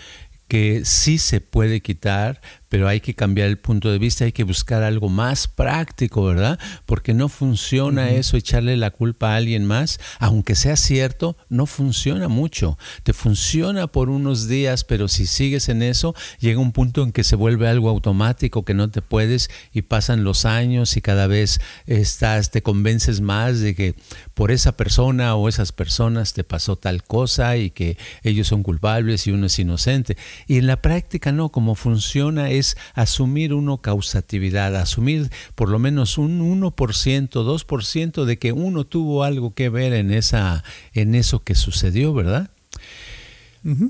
que 0.48 0.82
sí 0.84 1.18
se 1.18 1.40
puede 1.40 1.80
quitar, 1.80 2.40
pero 2.70 2.86
hay 2.88 3.00
que 3.00 3.14
cambiar 3.14 3.48
el 3.48 3.58
punto 3.58 3.90
de 3.90 3.98
vista, 3.98 4.24
hay 4.24 4.32
que 4.32 4.44
buscar 4.44 4.84
algo 4.84 5.08
más 5.08 5.48
práctico, 5.48 6.24
¿verdad? 6.24 6.58
Porque 6.86 7.12
no 7.12 7.28
funciona 7.28 8.10
eso, 8.10 8.36
echarle 8.36 8.76
la 8.76 8.92
culpa 8.92 9.32
a 9.32 9.36
alguien 9.36 9.66
más, 9.66 9.98
aunque 10.20 10.54
sea 10.54 10.76
cierto, 10.76 11.36
no 11.48 11.66
funciona 11.66 12.28
mucho. 12.28 12.78
Te 13.02 13.12
funciona 13.12 13.88
por 13.88 14.08
unos 14.08 14.46
días, 14.46 14.84
pero 14.84 15.08
si 15.08 15.26
sigues 15.26 15.68
en 15.68 15.82
eso, 15.82 16.14
llega 16.38 16.60
un 16.60 16.70
punto 16.70 17.02
en 17.02 17.10
que 17.10 17.24
se 17.24 17.34
vuelve 17.34 17.68
algo 17.68 17.90
automático, 17.90 18.64
que 18.64 18.72
no 18.72 18.88
te 18.88 19.02
puedes 19.02 19.50
y 19.72 19.82
pasan 19.82 20.22
los 20.22 20.44
años 20.44 20.96
y 20.96 21.00
cada 21.00 21.26
vez 21.26 21.60
estás, 21.86 22.52
te 22.52 22.62
convences 22.62 23.20
más 23.20 23.58
de 23.58 23.74
que 23.74 23.96
por 24.32 24.52
esa 24.52 24.76
persona 24.76 25.34
o 25.34 25.48
esas 25.48 25.72
personas 25.72 26.34
te 26.34 26.44
pasó 26.44 26.76
tal 26.76 27.02
cosa 27.02 27.56
y 27.56 27.70
que 27.70 27.98
ellos 28.22 28.46
son 28.46 28.62
culpables 28.62 29.26
y 29.26 29.32
uno 29.32 29.46
es 29.46 29.58
inocente. 29.58 30.16
Y 30.46 30.58
en 30.58 30.68
la 30.68 30.80
práctica 30.80 31.32
no, 31.32 31.48
como 31.48 31.74
funciona 31.74 32.50
es 32.50 32.59
asumir 32.94 33.54
uno 33.54 33.78
causatividad, 33.78 34.76
asumir 34.76 35.30
por 35.54 35.68
lo 35.68 35.78
menos 35.78 36.18
un 36.18 36.40
1%, 36.40 36.72
2% 36.72 38.24
de 38.24 38.38
que 38.38 38.52
uno 38.52 38.84
tuvo 38.84 39.24
algo 39.24 39.54
que 39.54 39.68
ver 39.68 39.92
en, 39.92 40.10
esa, 40.10 40.64
en 40.92 41.14
eso 41.14 41.42
que 41.42 41.54
sucedió, 41.54 42.14
¿verdad? 42.14 42.50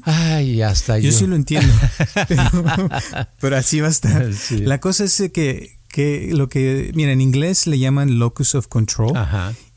Ay, 0.02 0.62
hasta 0.62 0.98
yo. 0.98 1.10
Yo 1.10 1.12
sí 1.16 1.26
lo 1.26 1.36
entiendo. 1.36 1.72
pero, 3.40 3.56
así 3.56 3.80
va 3.80 3.86
a 3.86 3.90
estar. 3.90 4.28
La 4.50 4.80
cosa 4.80 5.04
es 5.04 5.30
que, 5.32 5.78
que 5.88 6.30
lo 6.32 6.48
que, 6.48 6.90
mira, 6.94 7.12
en 7.12 7.20
inglés 7.20 7.66
le 7.66 7.78
llaman 7.78 8.18
locus 8.18 8.54
of 8.54 8.66
control. 8.66 9.12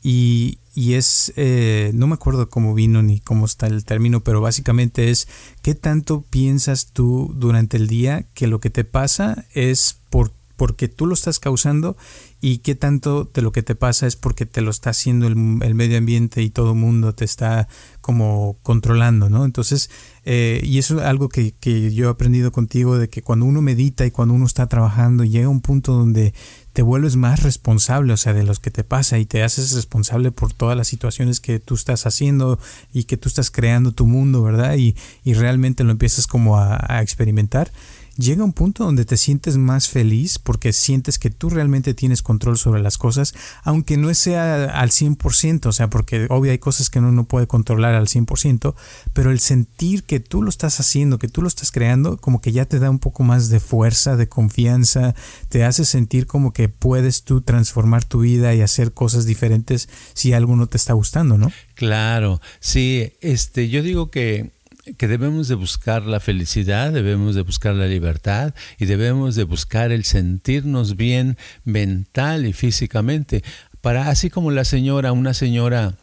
Y, 0.02 0.58
y 0.74 0.94
es, 0.94 1.32
eh, 1.36 1.92
no 1.94 2.06
me 2.06 2.14
acuerdo 2.14 2.48
cómo 2.48 2.74
vino 2.74 3.02
ni 3.02 3.20
cómo 3.20 3.46
está 3.46 3.66
el 3.66 3.84
término, 3.84 4.20
pero 4.20 4.40
básicamente 4.40 5.10
es 5.10 5.28
qué 5.62 5.74
tanto 5.74 6.22
piensas 6.22 6.88
tú 6.92 7.32
durante 7.36 7.76
el 7.76 7.86
día 7.86 8.26
que 8.34 8.48
lo 8.48 8.58
que 8.58 8.70
te 8.70 8.84
pasa 8.84 9.46
es 9.54 9.98
por, 10.10 10.32
porque 10.56 10.88
tú 10.88 11.06
lo 11.06 11.14
estás 11.14 11.38
causando 11.38 11.96
y 12.40 12.58
qué 12.58 12.74
tanto 12.74 13.30
de 13.32 13.40
lo 13.40 13.52
que 13.52 13.62
te 13.62 13.76
pasa 13.76 14.06
es 14.06 14.16
porque 14.16 14.46
te 14.46 14.60
lo 14.60 14.70
está 14.70 14.90
haciendo 14.90 15.28
el, 15.28 15.36
medio 15.36 15.96
ambiente 15.96 16.42
y 16.42 16.50
todo 16.50 16.72
el 16.72 16.78
mundo 16.78 17.14
te 17.14 17.24
está 17.24 17.68
como 18.00 18.56
controlando, 18.62 19.30
¿no? 19.30 19.44
Entonces, 19.44 19.90
eh, 20.24 20.60
y 20.64 20.78
eso 20.78 20.98
es 20.98 21.06
algo 21.06 21.28
que, 21.28 21.52
que, 21.52 21.94
yo 21.94 22.08
he 22.08 22.10
aprendido 22.10 22.52
contigo, 22.52 22.98
de 22.98 23.08
que 23.08 23.22
cuando 23.22 23.46
uno 23.46 23.62
medita 23.62 24.04
y 24.04 24.10
cuando 24.10 24.34
uno 24.34 24.46
está 24.46 24.66
trabajando, 24.66 25.24
llega 25.24 25.48
un 25.48 25.60
punto 25.60 25.92
donde 25.92 26.34
te 26.74 26.82
vuelves 26.82 27.14
más 27.14 27.44
responsable, 27.44 28.12
o 28.12 28.16
sea, 28.16 28.32
de 28.32 28.42
los 28.42 28.58
que 28.58 28.72
te 28.72 28.82
pasa 28.82 29.18
y 29.18 29.26
te 29.26 29.44
haces 29.44 29.72
responsable 29.72 30.32
por 30.32 30.52
todas 30.52 30.76
las 30.76 30.88
situaciones 30.88 31.38
que 31.38 31.60
tú 31.60 31.76
estás 31.76 32.04
haciendo 32.04 32.58
y 32.92 33.04
que 33.04 33.16
tú 33.16 33.28
estás 33.28 33.52
creando 33.52 33.92
tu 33.92 34.06
mundo, 34.06 34.42
¿verdad? 34.42 34.74
Y, 34.76 34.96
y 35.22 35.34
realmente 35.34 35.84
lo 35.84 35.92
empiezas 35.92 36.26
como 36.26 36.58
a, 36.58 36.84
a 36.88 37.00
experimentar 37.00 37.70
llega 38.16 38.44
un 38.44 38.52
punto 38.52 38.84
donde 38.84 39.04
te 39.04 39.16
sientes 39.16 39.56
más 39.56 39.88
feliz 39.88 40.38
porque 40.38 40.72
sientes 40.72 41.18
que 41.18 41.30
tú 41.30 41.50
realmente 41.50 41.94
tienes 41.94 42.22
control 42.22 42.58
sobre 42.58 42.82
las 42.82 42.98
cosas, 42.98 43.34
aunque 43.62 43.96
no 43.96 44.12
sea 44.14 44.64
al 44.64 44.90
100%, 44.90 45.66
o 45.66 45.72
sea, 45.72 45.90
porque 45.90 46.26
obvio 46.30 46.52
hay 46.52 46.58
cosas 46.58 46.90
que 46.90 46.98
uno 46.98 47.12
no 47.12 47.24
puede 47.24 47.46
controlar 47.46 47.94
al 47.94 48.06
100%, 48.06 48.74
pero 49.12 49.30
el 49.30 49.40
sentir 49.40 50.04
que 50.04 50.20
tú 50.20 50.42
lo 50.42 50.48
estás 50.48 50.80
haciendo, 50.80 51.18
que 51.18 51.28
tú 51.28 51.42
lo 51.42 51.48
estás 51.48 51.70
creando, 51.70 52.18
como 52.18 52.40
que 52.40 52.52
ya 52.52 52.64
te 52.66 52.78
da 52.78 52.90
un 52.90 52.98
poco 52.98 53.22
más 53.22 53.48
de 53.48 53.60
fuerza, 53.60 54.16
de 54.16 54.28
confianza, 54.28 55.14
te 55.48 55.64
hace 55.64 55.84
sentir 55.84 56.26
como 56.26 56.52
que 56.52 56.68
puedes 56.68 57.24
tú 57.24 57.40
transformar 57.40 58.04
tu 58.04 58.20
vida 58.20 58.54
y 58.54 58.60
hacer 58.60 58.92
cosas 58.92 59.26
diferentes 59.26 59.88
si 60.14 60.32
algo 60.32 60.56
no 60.56 60.66
te 60.66 60.76
está 60.76 60.92
gustando, 60.92 61.38
¿no? 61.38 61.52
Claro, 61.74 62.40
sí, 62.60 63.12
este, 63.20 63.68
yo 63.68 63.82
digo 63.82 64.10
que 64.10 64.52
que 64.96 65.08
debemos 65.08 65.48
de 65.48 65.54
buscar 65.54 66.02
la 66.02 66.20
felicidad, 66.20 66.92
debemos 66.92 67.34
de 67.34 67.42
buscar 67.42 67.74
la 67.74 67.86
libertad 67.86 68.54
y 68.78 68.84
debemos 68.86 69.34
de 69.34 69.44
buscar 69.44 69.92
el 69.92 70.04
sentirnos 70.04 70.96
bien 70.96 71.38
mental 71.64 72.46
y 72.46 72.52
físicamente. 72.52 73.42
Para 73.80 74.08
así 74.08 74.30
como 74.30 74.50
la 74.50 74.64
señora, 74.64 75.12
una 75.12 75.34
señora 75.34 75.94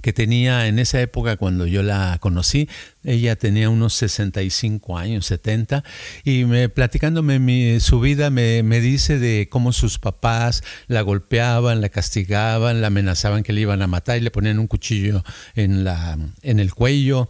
que 0.00 0.12
tenía 0.12 0.66
en 0.68 0.78
esa 0.78 1.00
época 1.00 1.36
cuando 1.36 1.66
yo 1.66 1.82
la 1.82 2.16
conocí, 2.20 2.68
ella 3.04 3.36
tenía 3.36 3.68
unos 3.68 3.94
65 3.94 4.96
años, 4.96 5.26
70, 5.26 5.84
y 6.24 6.44
me, 6.44 6.68
platicándome 6.68 7.38
mi, 7.38 7.78
su 7.80 8.00
vida 8.00 8.30
me, 8.30 8.62
me, 8.62 8.80
dice 8.80 9.18
de 9.18 9.48
cómo 9.50 9.72
sus 9.72 9.98
papás 9.98 10.62
la 10.86 11.02
golpeaban, 11.02 11.80
la 11.80 11.90
castigaban, 11.90 12.80
la 12.80 12.86
amenazaban 12.86 13.42
que 13.42 13.52
le 13.52 13.60
iban 13.60 13.82
a 13.82 13.86
matar 13.86 14.16
y 14.16 14.20
le 14.20 14.30
ponían 14.30 14.58
un 14.58 14.66
cuchillo 14.66 15.22
en, 15.54 15.84
la, 15.84 16.18
en 16.42 16.58
el 16.58 16.72
cuello 16.72 17.28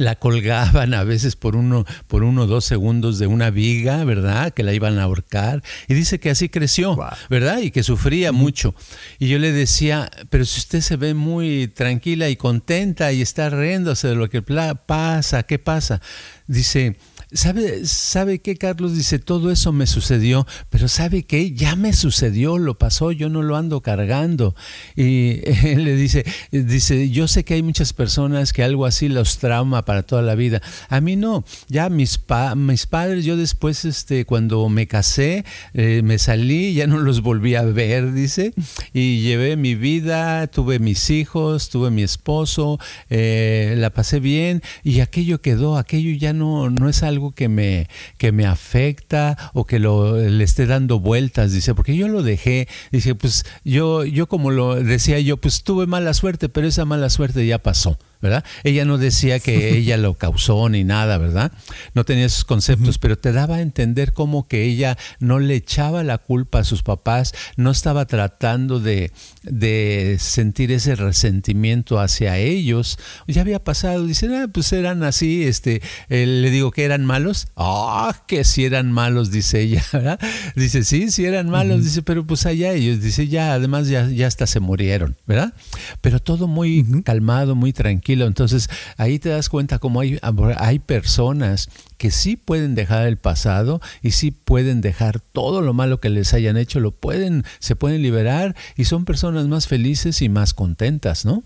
la 0.00 0.16
colgaban 0.16 0.94
a 0.94 1.04
veces 1.04 1.36
por 1.36 1.56
uno, 1.56 1.84
por 2.08 2.24
uno 2.24 2.42
o 2.42 2.46
dos 2.46 2.64
segundos 2.64 3.18
de 3.18 3.26
una 3.26 3.50
viga, 3.50 4.02
¿verdad? 4.04 4.52
Que 4.52 4.62
la 4.62 4.72
iban 4.72 4.98
a 4.98 5.04
ahorcar. 5.04 5.62
Y 5.88 5.94
dice 5.94 6.18
que 6.18 6.30
así 6.30 6.48
creció, 6.48 6.98
¿verdad? 7.28 7.60
Y 7.60 7.70
que 7.70 7.82
sufría 7.82 8.32
mucho. 8.32 8.74
Y 9.18 9.28
yo 9.28 9.38
le 9.38 9.52
decía, 9.52 10.10
pero 10.30 10.44
si 10.44 10.58
usted 10.58 10.80
se 10.80 10.96
ve 10.96 11.14
muy 11.14 11.68
tranquila 11.68 12.28
y 12.28 12.36
contenta 12.36 13.12
y 13.12 13.20
está 13.20 13.50
riéndose 13.50 14.08
de 14.08 14.14
lo 14.14 14.28
que 14.30 14.42
pasa, 14.42 15.42
¿qué 15.42 15.58
pasa? 15.58 16.00
Dice, 16.46 16.96
¿Sabe, 17.32 17.86
¿Sabe 17.86 18.40
qué, 18.40 18.56
Carlos? 18.56 18.96
Dice, 18.96 19.20
todo 19.20 19.52
eso 19.52 19.72
me 19.72 19.86
sucedió, 19.86 20.48
pero 20.68 20.88
¿sabe 20.88 21.22
qué? 21.22 21.52
Ya 21.52 21.76
me 21.76 21.92
sucedió, 21.92 22.58
lo 22.58 22.76
pasó, 22.76 23.12
yo 23.12 23.28
no 23.28 23.42
lo 23.42 23.56
ando 23.56 23.82
cargando. 23.82 24.56
Y 24.96 25.40
él 25.64 25.84
le 25.84 25.94
dice, 25.94 26.24
dice, 26.50 27.08
yo 27.10 27.28
sé 27.28 27.44
que 27.44 27.54
hay 27.54 27.62
muchas 27.62 27.92
personas 27.92 28.52
que 28.52 28.64
algo 28.64 28.84
así 28.84 29.08
los 29.08 29.38
trauma 29.38 29.84
para 29.84 30.02
toda 30.02 30.22
la 30.22 30.34
vida. 30.34 30.60
A 30.88 31.00
mí 31.00 31.14
no, 31.14 31.44
ya 31.68 31.88
mis, 31.88 32.18
pa 32.18 32.56
mis 32.56 32.86
padres, 32.86 33.24
yo 33.24 33.36
después, 33.36 33.84
este, 33.84 34.24
cuando 34.24 34.68
me 34.68 34.88
casé, 34.88 35.44
eh, 35.72 36.02
me 36.02 36.18
salí, 36.18 36.74
ya 36.74 36.88
no 36.88 36.98
los 36.98 37.20
volví 37.20 37.54
a 37.54 37.62
ver, 37.62 38.12
dice, 38.12 38.54
y 38.92 39.20
llevé 39.20 39.56
mi 39.56 39.76
vida, 39.76 40.48
tuve 40.48 40.80
mis 40.80 41.10
hijos, 41.10 41.68
tuve 41.68 41.90
mi 41.90 42.02
esposo, 42.02 42.80
eh, 43.08 43.74
la 43.78 43.90
pasé 43.90 44.18
bien, 44.18 44.62
y 44.82 44.98
aquello 44.98 45.40
quedó, 45.40 45.76
aquello 45.76 46.10
ya 46.18 46.32
no, 46.32 46.70
no 46.70 46.88
es 46.88 47.04
algo 47.04 47.19
que 47.34 47.48
me, 47.48 47.88
que 48.18 48.32
me 48.32 48.46
afecta 48.46 49.36
o 49.54 49.64
que 49.64 49.78
lo, 49.78 50.16
le 50.16 50.44
esté 50.44 50.66
dando 50.66 51.00
vueltas, 51.00 51.52
dice, 51.52 51.74
porque 51.74 51.96
yo 51.96 52.08
lo 52.08 52.22
dejé, 52.22 52.68
dice, 52.90 53.14
pues 53.14 53.44
yo, 53.64 54.04
yo 54.04 54.26
como 54.26 54.50
lo 54.50 54.76
decía 54.76 55.20
yo, 55.20 55.36
pues 55.36 55.62
tuve 55.62 55.86
mala 55.86 56.14
suerte, 56.14 56.48
pero 56.48 56.66
esa 56.66 56.84
mala 56.84 57.10
suerte 57.10 57.46
ya 57.46 57.58
pasó. 57.58 57.98
¿Verdad? 58.20 58.44
Ella 58.64 58.84
no 58.84 58.98
decía 58.98 59.40
que 59.40 59.76
ella 59.78 59.96
lo 59.96 60.14
causó 60.14 60.68
ni 60.68 60.84
nada, 60.84 61.18
¿verdad? 61.18 61.52
No 61.94 62.04
tenía 62.04 62.26
esos 62.26 62.44
conceptos, 62.44 62.98
pero 62.98 63.18
te 63.18 63.32
daba 63.32 63.56
a 63.56 63.60
entender 63.60 64.12
como 64.12 64.46
que 64.46 64.64
ella 64.64 64.98
no 65.18 65.38
le 65.38 65.54
echaba 65.54 66.02
la 66.02 66.18
culpa 66.18 66.60
a 66.60 66.64
sus 66.64 66.82
papás, 66.82 67.34
no 67.56 67.70
estaba 67.70 68.06
tratando 68.06 68.80
de, 68.80 69.12
de 69.42 70.16
sentir 70.18 70.72
ese 70.72 70.94
resentimiento 70.96 71.98
hacia 71.98 72.36
ellos. 72.38 72.98
Ya 73.26 73.42
había 73.42 73.62
pasado, 73.62 74.06
dicen, 74.06 74.34
ah, 74.34 74.48
pues 74.52 74.72
eran 74.72 75.02
así, 75.02 75.44
este, 75.44 75.82
eh, 76.08 76.26
le 76.26 76.50
digo 76.50 76.70
que 76.70 76.84
eran 76.84 77.04
malos. 77.04 77.48
Ah, 77.56 78.24
que 78.26 78.44
si 78.44 78.64
eran 78.64 78.92
malos, 78.92 79.30
dice 79.30 79.60
ella, 79.60 79.84
¿verdad? 79.92 80.20
Dice, 80.56 80.84
sí, 80.84 81.10
sí 81.10 81.24
eran 81.24 81.48
malos, 81.48 81.84
dice, 81.84 82.02
pero 82.02 82.26
pues 82.26 82.46
allá 82.46 82.72
ellos, 82.72 83.00
dice, 83.00 83.28
ya, 83.28 83.54
además 83.54 83.88
ya, 83.88 84.08
ya 84.08 84.26
hasta 84.26 84.46
se 84.46 84.60
murieron, 84.60 85.16
¿verdad? 85.26 85.54
Pero 86.00 86.20
todo 86.20 86.46
muy 86.46 87.02
calmado, 87.04 87.54
muy 87.54 87.72
tranquilo 87.72 88.09
entonces 88.12 88.68
ahí 88.96 89.18
te 89.18 89.28
das 89.28 89.48
cuenta 89.48 89.78
cómo 89.78 90.00
hay, 90.00 90.18
hay 90.56 90.78
personas 90.78 91.68
que 91.96 92.10
sí 92.10 92.36
pueden 92.36 92.74
dejar 92.74 93.06
el 93.06 93.16
pasado 93.16 93.80
y 94.02 94.12
sí 94.12 94.30
pueden 94.30 94.80
dejar 94.80 95.20
todo 95.20 95.60
lo 95.60 95.74
malo 95.74 96.00
que 96.00 96.10
les 96.10 96.34
hayan 96.34 96.56
hecho, 96.56 96.80
lo 96.80 96.92
pueden, 96.92 97.44
se 97.58 97.76
pueden 97.76 98.02
liberar 98.02 98.56
y 98.76 98.84
son 98.84 99.04
personas 99.04 99.46
más 99.48 99.66
felices 99.66 100.22
y 100.22 100.28
más 100.28 100.54
contentas, 100.54 101.24
¿no? 101.24 101.42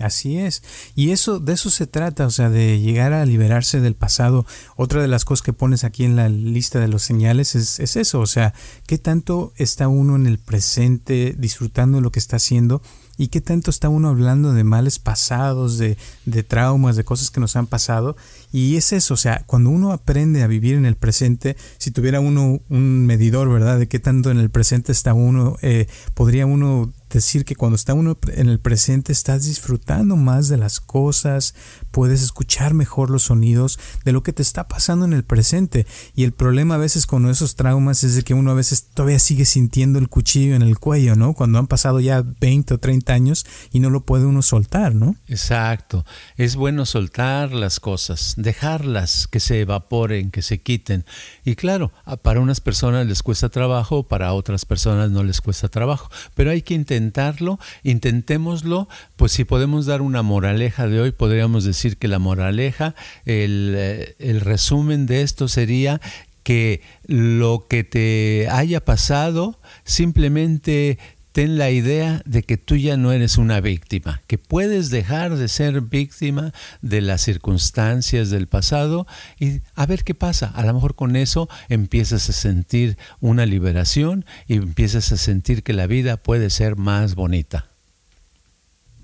así 0.00 0.38
es. 0.38 0.62
Y 0.94 1.10
eso, 1.10 1.38
de 1.38 1.52
eso 1.52 1.70
se 1.70 1.86
trata, 1.86 2.26
o 2.26 2.30
sea, 2.30 2.50
de 2.50 2.80
llegar 2.80 3.12
a 3.12 3.24
liberarse 3.24 3.80
del 3.80 3.94
pasado. 3.94 4.46
Otra 4.76 5.00
de 5.00 5.08
las 5.08 5.24
cosas 5.24 5.42
que 5.42 5.52
pones 5.52 5.84
aquí 5.84 6.04
en 6.04 6.16
la 6.16 6.28
lista 6.28 6.80
de 6.80 6.88
los 6.88 7.02
señales 7.02 7.54
es, 7.54 7.78
es 7.78 7.96
eso, 7.96 8.20
o 8.20 8.26
sea, 8.26 8.52
qué 8.86 8.98
tanto 8.98 9.52
está 9.56 9.88
uno 9.88 10.16
en 10.16 10.26
el 10.26 10.38
presente 10.38 11.34
disfrutando 11.38 11.98
de 11.98 12.02
lo 12.02 12.10
que 12.10 12.18
está 12.18 12.36
haciendo 12.36 12.82
y 13.16 13.28
qué 13.28 13.40
tanto 13.40 13.70
está 13.70 13.88
uno 13.88 14.08
hablando 14.08 14.52
de 14.52 14.64
males 14.64 14.98
pasados, 14.98 15.78
de, 15.78 15.96
de, 16.24 16.42
traumas, 16.42 16.96
de 16.96 17.04
cosas 17.04 17.30
que 17.30 17.40
nos 17.40 17.56
han 17.56 17.66
pasado. 17.66 18.16
Y 18.52 18.76
es 18.76 18.92
eso, 18.92 19.14
o 19.14 19.16
sea, 19.16 19.44
cuando 19.46 19.70
uno 19.70 19.92
aprende 19.92 20.42
a 20.42 20.46
vivir 20.46 20.74
en 20.74 20.86
el 20.86 20.96
presente, 20.96 21.56
si 21.78 21.90
tuviera 21.90 22.20
uno 22.20 22.60
un 22.68 23.06
medidor, 23.06 23.48
¿verdad? 23.50 23.78
De 23.78 23.88
qué 23.88 23.98
tanto 23.98 24.30
en 24.30 24.38
el 24.38 24.50
presente 24.50 24.92
está 24.92 25.14
uno, 25.14 25.56
eh, 25.62 25.86
podría 26.14 26.46
uno 26.46 26.92
decir 27.10 27.44
que 27.44 27.54
cuando 27.54 27.76
está 27.76 27.94
uno 27.94 28.18
en 28.28 28.48
el 28.48 28.58
presente 28.58 29.12
estás 29.12 29.44
disfrutando 29.44 30.16
más 30.16 30.48
de 30.48 30.56
las 30.56 30.80
cosas, 30.80 31.54
puedes 31.94 32.22
escuchar 32.22 32.74
mejor 32.74 33.08
los 33.08 33.22
sonidos 33.22 33.78
de 34.04 34.10
lo 34.10 34.24
que 34.24 34.32
te 34.32 34.42
está 34.42 34.66
pasando 34.66 35.04
en 35.04 35.12
el 35.12 35.22
presente. 35.22 35.86
Y 36.16 36.24
el 36.24 36.32
problema 36.32 36.74
a 36.74 36.78
veces 36.78 37.06
con 37.06 37.28
esos 37.30 37.54
traumas 37.54 38.02
es 38.02 38.16
de 38.16 38.22
que 38.22 38.34
uno 38.34 38.50
a 38.50 38.54
veces 38.54 38.88
todavía 38.92 39.20
sigue 39.20 39.44
sintiendo 39.44 40.00
el 40.00 40.08
cuchillo 40.08 40.56
en 40.56 40.62
el 40.62 40.78
cuello, 40.78 41.14
¿no? 41.14 41.34
Cuando 41.34 41.60
han 41.60 41.68
pasado 41.68 42.00
ya 42.00 42.24
20 42.40 42.74
o 42.74 42.78
30 42.78 43.12
años 43.12 43.46
y 43.70 43.78
no 43.78 43.90
lo 43.90 44.00
puede 44.00 44.26
uno 44.26 44.42
soltar, 44.42 44.94
¿no? 44.94 45.14
Exacto. 45.28 46.04
Es 46.36 46.56
bueno 46.56 46.84
soltar 46.84 47.52
las 47.52 47.78
cosas, 47.78 48.34
dejarlas 48.36 49.28
que 49.28 49.38
se 49.38 49.60
evaporen, 49.60 50.32
que 50.32 50.42
se 50.42 50.60
quiten. 50.60 51.04
Y 51.44 51.54
claro, 51.54 51.92
para 52.22 52.40
unas 52.40 52.60
personas 52.60 53.06
les 53.06 53.22
cuesta 53.22 53.50
trabajo, 53.50 54.02
para 54.02 54.32
otras 54.32 54.64
personas 54.64 55.12
no 55.12 55.22
les 55.22 55.40
cuesta 55.40 55.68
trabajo, 55.68 56.10
pero 56.34 56.50
hay 56.50 56.62
que 56.62 56.74
intentar 56.74 57.04
intentarlo, 57.04 57.58
intentémoslo, 57.82 58.88
pues 59.16 59.32
si 59.32 59.44
podemos 59.44 59.86
dar 59.86 60.02
una 60.02 60.22
moraleja 60.22 60.88
de 60.88 61.00
hoy, 61.00 61.12
podríamos 61.12 61.64
decir 61.64 61.83
que 61.92 62.08
la 62.08 62.18
moraleja, 62.18 62.94
el, 63.24 63.74
eh, 63.76 64.16
el 64.18 64.40
resumen 64.40 65.06
de 65.06 65.22
esto 65.22 65.48
sería 65.48 66.00
que 66.42 66.82
lo 67.06 67.66
que 67.68 67.84
te 67.84 68.48
haya 68.50 68.84
pasado 68.84 69.58
simplemente 69.84 70.98
ten 71.34 71.58
la 71.58 71.70
idea 71.72 72.22
de 72.26 72.44
que 72.44 72.56
tú 72.56 72.76
ya 72.76 72.96
no 72.96 73.10
eres 73.10 73.38
una 73.38 73.60
víctima, 73.60 74.22
que 74.28 74.38
puedes 74.38 74.90
dejar 74.90 75.36
de 75.36 75.48
ser 75.48 75.80
víctima 75.80 76.52
de 76.80 77.00
las 77.00 77.22
circunstancias 77.22 78.30
del 78.30 78.46
pasado 78.46 79.08
y 79.40 79.60
a 79.74 79.84
ver 79.84 80.04
qué 80.04 80.14
pasa. 80.14 80.46
A 80.54 80.64
lo 80.64 80.72
mejor 80.72 80.94
con 80.94 81.16
eso 81.16 81.48
empiezas 81.68 82.28
a 82.28 82.32
sentir 82.32 82.96
una 83.20 83.46
liberación 83.46 84.24
y 84.46 84.54
empiezas 84.54 85.10
a 85.10 85.16
sentir 85.16 85.64
que 85.64 85.72
la 85.72 85.88
vida 85.88 86.18
puede 86.18 86.50
ser 86.50 86.76
más 86.76 87.16
bonita. 87.16 87.66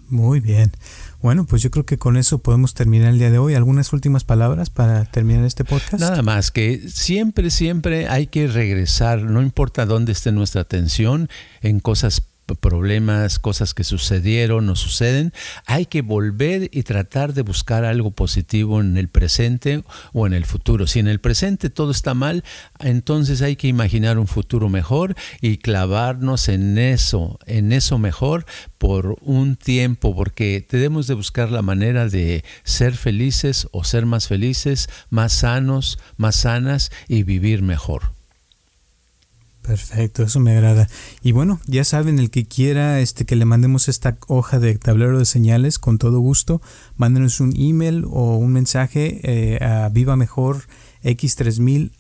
Muy 0.09 0.39
bien. 0.39 0.70
Bueno, 1.23 1.45
pues 1.45 1.61
yo 1.61 1.71
creo 1.71 1.85
que 1.85 1.99
con 1.99 2.16
eso 2.16 2.39
podemos 2.39 2.73
terminar 2.73 3.11
el 3.11 3.18
día 3.18 3.31
de 3.31 3.39
hoy. 3.39 3.55
¿Algunas 3.55 3.93
últimas 3.93 4.25
palabras 4.25 4.71
para 4.71 5.05
terminar 5.05 5.45
este 5.45 5.64
podcast? 5.64 6.01
Nada 6.01 6.23
más, 6.23 6.51
que 6.51 6.89
siempre, 6.89 7.51
siempre 7.51 8.09
hay 8.09 8.27
que 8.27 8.47
regresar, 8.47 9.23
no 9.23 9.43
importa 9.43 9.85
dónde 9.85 10.12
esté 10.12 10.33
nuestra 10.33 10.62
atención, 10.62 11.29
en 11.61 11.81
cosas 11.81 12.23
problemas, 12.55 13.39
cosas 13.39 13.75
que 13.75 13.85
sucedieron 13.85 14.69
o 14.69 14.77
suceden, 14.77 15.33
hay 15.67 15.87
que 15.87 16.03
volver 16.03 16.69
y 16.73 16.83
tratar 16.83 17.35
de 17.35 17.43
buscar 17.43 17.85
algo 17.85 18.11
positivo 18.11 18.81
en 18.81 18.97
el 18.97 19.09
presente 19.09 19.83
o 20.13 20.27
en 20.27 20.33
el 20.33 20.45
futuro. 20.45 20.87
Si 20.87 20.99
en 20.99 21.09
el 21.09 21.21
presente 21.21 21.71
todo 21.71 21.91
está 21.91 22.15
mal, 22.15 22.45
entonces 22.79 23.43
hay 23.43 23.57
que 23.57 23.69
imaginar 23.69 24.19
un 24.19 24.27
futuro 24.27 24.69
mejor 24.69 25.15
y 25.41 25.59
clavarnos 25.59 26.49
en 26.49 26.79
eso, 26.79 27.39
en 27.47 27.73
eso 27.73 27.99
mejor 27.99 28.47
por 28.79 29.17
un 29.23 29.57
tiempo, 29.57 30.15
porque 30.15 30.65
tenemos 30.67 31.07
de 31.07 31.15
buscar 31.15 31.51
la 31.51 31.63
manera 31.63 32.09
de 32.09 32.45
ser 32.65 32.95
felices 32.95 33.69
o 33.73 33.85
ser 33.85 34.07
más 34.07 34.29
felices, 34.29 34.89
más 35.11 35.33
sanos, 35.33 35.99
más 36.17 36.37
sanas 36.37 36.91
y 37.09 37.23
vivir 37.23 37.63
mejor. 37.63 38.20
Perfecto, 39.71 40.25
eso 40.25 40.41
me 40.41 40.51
agrada. 40.51 40.89
Y 41.23 41.31
bueno, 41.31 41.61
ya 41.64 41.85
saben, 41.85 42.18
el 42.18 42.31
que 42.31 42.45
quiera 42.45 42.99
este, 42.99 43.25
que 43.25 43.37
le 43.37 43.45
mandemos 43.45 43.89
esta 43.89 44.18
hoja 44.27 44.59
de 44.59 44.77
tablero 44.77 45.16
de 45.16 45.25
señales, 45.25 45.79
con 45.79 45.97
todo 45.97 46.18
gusto, 46.18 46.61
mándenos 46.97 47.39
un 47.39 47.55
email 47.57 48.05
o 48.11 48.37
un 48.37 48.53
mensaje 48.53 49.21
eh, 49.23 49.64
a 49.64 49.89
viva 49.89 50.16
mejor 50.16 50.64
x3000 51.05 51.93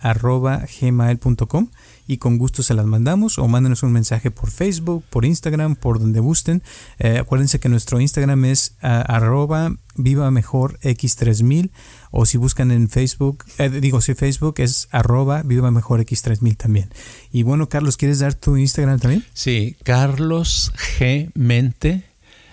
gmail.com 0.80 1.68
y 2.08 2.18
con 2.18 2.38
gusto 2.38 2.64
se 2.64 2.74
las 2.74 2.86
mandamos 2.86 3.38
o 3.38 3.46
mándenos 3.46 3.84
un 3.84 3.92
mensaje 3.92 4.32
por 4.32 4.50
Facebook, 4.50 5.04
por 5.08 5.24
Instagram, 5.24 5.76
por 5.76 6.00
donde 6.00 6.18
gusten. 6.18 6.64
Eh, 6.98 7.18
acuérdense 7.18 7.60
que 7.60 7.68
nuestro 7.68 8.00
Instagram 8.00 8.46
es 8.46 8.74
ah, 8.82 9.02
arroba 9.02 9.76
viva 9.94 10.28
mejor 10.32 10.80
x3000 10.80 11.70
o 12.10 12.26
si 12.26 12.38
buscan 12.38 12.70
en 12.70 12.88
Facebook, 12.88 13.44
eh, 13.58 13.68
digo 13.68 14.00
si 14.00 14.14
Facebook 14.14 14.54
es 14.58 14.88
arroba 14.90 15.42
viva 15.42 15.70
mejor 15.70 16.00
x3000 16.00 16.56
también. 16.56 16.90
Y 17.30 17.44
bueno, 17.44 17.68
Carlos, 17.68 17.96
¿quieres 17.96 18.18
dar 18.18 18.34
tu 18.34 18.56
Instagram 18.56 18.98
también? 18.98 19.24
Sí, 19.32 19.76
Carlos 19.84 20.72
G. 20.98 21.30
Mente 21.34 22.02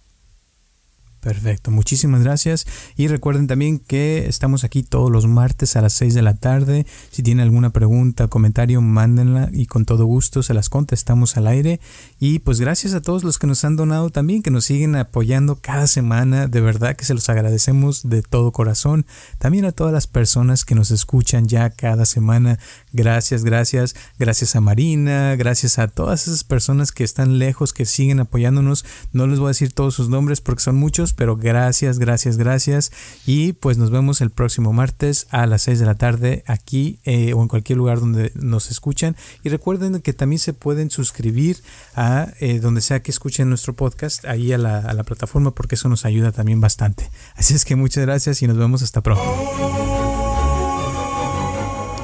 Perfecto, 1.27 1.71
muchísimas 1.71 2.23
gracias. 2.23 2.65
Y 2.95 3.09
recuerden 3.09 3.47
también 3.47 3.79
que 3.79 4.29
estamos 4.29 4.63
aquí 4.63 4.81
todos 4.81 5.11
los 5.11 5.27
martes 5.27 5.75
a 5.75 5.81
las 5.81 5.91
6 5.91 6.13
de 6.13 6.21
la 6.21 6.35
tarde. 6.35 6.85
Si 7.11 7.21
tienen 7.21 7.43
alguna 7.43 7.71
pregunta, 7.71 8.29
comentario, 8.29 8.79
mándenla 8.79 9.49
y 9.51 9.65
con 9.65 9.83
todo 9.83 10.05
gusto 10.05 10.41
se 10.41 10.53
las 10.53 10.69
contestamos 10.69 11.35
al 11.35 11.47
aire. 11.47 11.81
Y 12.17 12.39
pues 12.39 12.61
gracias 12.61 12.93
a 12.93 13.01
todos 13.01 13.25
los 13.25 13.39
que 13.39 13.47
nos 13.47 13.65
han 13.65 13.75
donado 13.75 14.09
también, 14.09 14.41
que 14.41 14.51
nos 14.51 14.63
siguen 14.63 14.95
apoyando 14.95 15.59
cada 15.59 15.87
semana. 15.87 16.47
De 16.47 16.61
verdad 16.61 16.95
que 16.95 17.03
se 17.03 17.13
los 17.13 17.27
agradecemos 17.27 18.07
de 18.07 18.21
todo 18.21 18.53
corazón. 18.53 19.05
También 19.37 19.65
a 19.65 19.73
todas 19.73 19.91
las 19.91 20.07
personas 20.07 20.63
que 20.63 20.75
nos 20.75 20.91
escuchan 20.91 21.49
ya 21.49 21.71
cada 21.71 22.05
semana. 22.05 22.57
Gracias, 22.97 23.43
gracias. 23.43 23.95
Gracias 24.17 24.55
a 24.55 24.61
Marina, 24.61 25.35
gracias 25.35 25.77
a 25.77 25.87
todas 25.87 26.27
esas 26.27 26.43
personas 26.43 26.91
que 26.91 27.03
están 27.03 27.37
lejos, 27.37 27.71
que 27.71 27.85
siguen 27.85 28.19
apoyándonos. 28.19 28.85
No 29.11 29.27
les 29.27 29.37
voy 29.37 29.45
a 29.45 29.49
decir 29.49 29.71
todos 29.71 29.93
sus 29.93 30.09
nombres 30.09 30.41
porque 30.41 30.63
son 30.63 30.77
muchos 30.77 31.13
pero 31.13 31.37
gracias, 31.37 31.99
gracias, 31.99 32.37
gracias. 32.37 32.91
Y 33.27 33.53
pues 33.53 33.77
nos 33.77 33.91
vemos 33.91 34.19
el 34.21 34.31
próximo 34.31 34.73
martes 34.73 35.27
a 35.29 35.45
las 35.45 35.61
6 35.61 35.79
de 35.79 35.85
la 35.85 35.93
tarde 35.93 36.43
aquí 36.47 36.99
eh, 37.03 37.33
o 37.33 37.43
en 37.43 37.47
cualquier 37.47 37.77
lugar 37.77 37.99
donde 37.99 38.31
nos 38.33 38.71
escuchan. 38.71 39.15
Y 39.43 39.49
recuerden 39.49 40.01
que 40.01 40.13
también 40.13 40.39
se 40.39 40.53
pueden 40.53 40.89
suscribir 40.89 41.61
a 41.95 42.29
eh, 42.39 42.59
donde 42.59 42.81
sea 42.81 43.03
que 43.03 43.11
escuchen 43.11 43.47
nuestro 43.47 43.75
podcast, 43.75 44.25
ahí 44.25 44.53
a 44.53 44.57
la, 44.57 44.79
a 44.79 44.93
la 44.93 45.03
plataforma, 45.03 45.53
porque 45.53 45.75
eso 45.75 45.87
nos 45.87 46.03
ayuda 46.03 46.31
también 46.31 46.59
bastante. 46.59 47.11
Así 47.35 47.53
es 47.53 47.63
que 47.63 47.75
muchas 47.75 48.07
gracias 48.07 48.41
y 48.41 48.47
nos 48.47 48.57
vemos 48.57 48.81
hasta 48.81 49.01
pronto. 49.01 50.06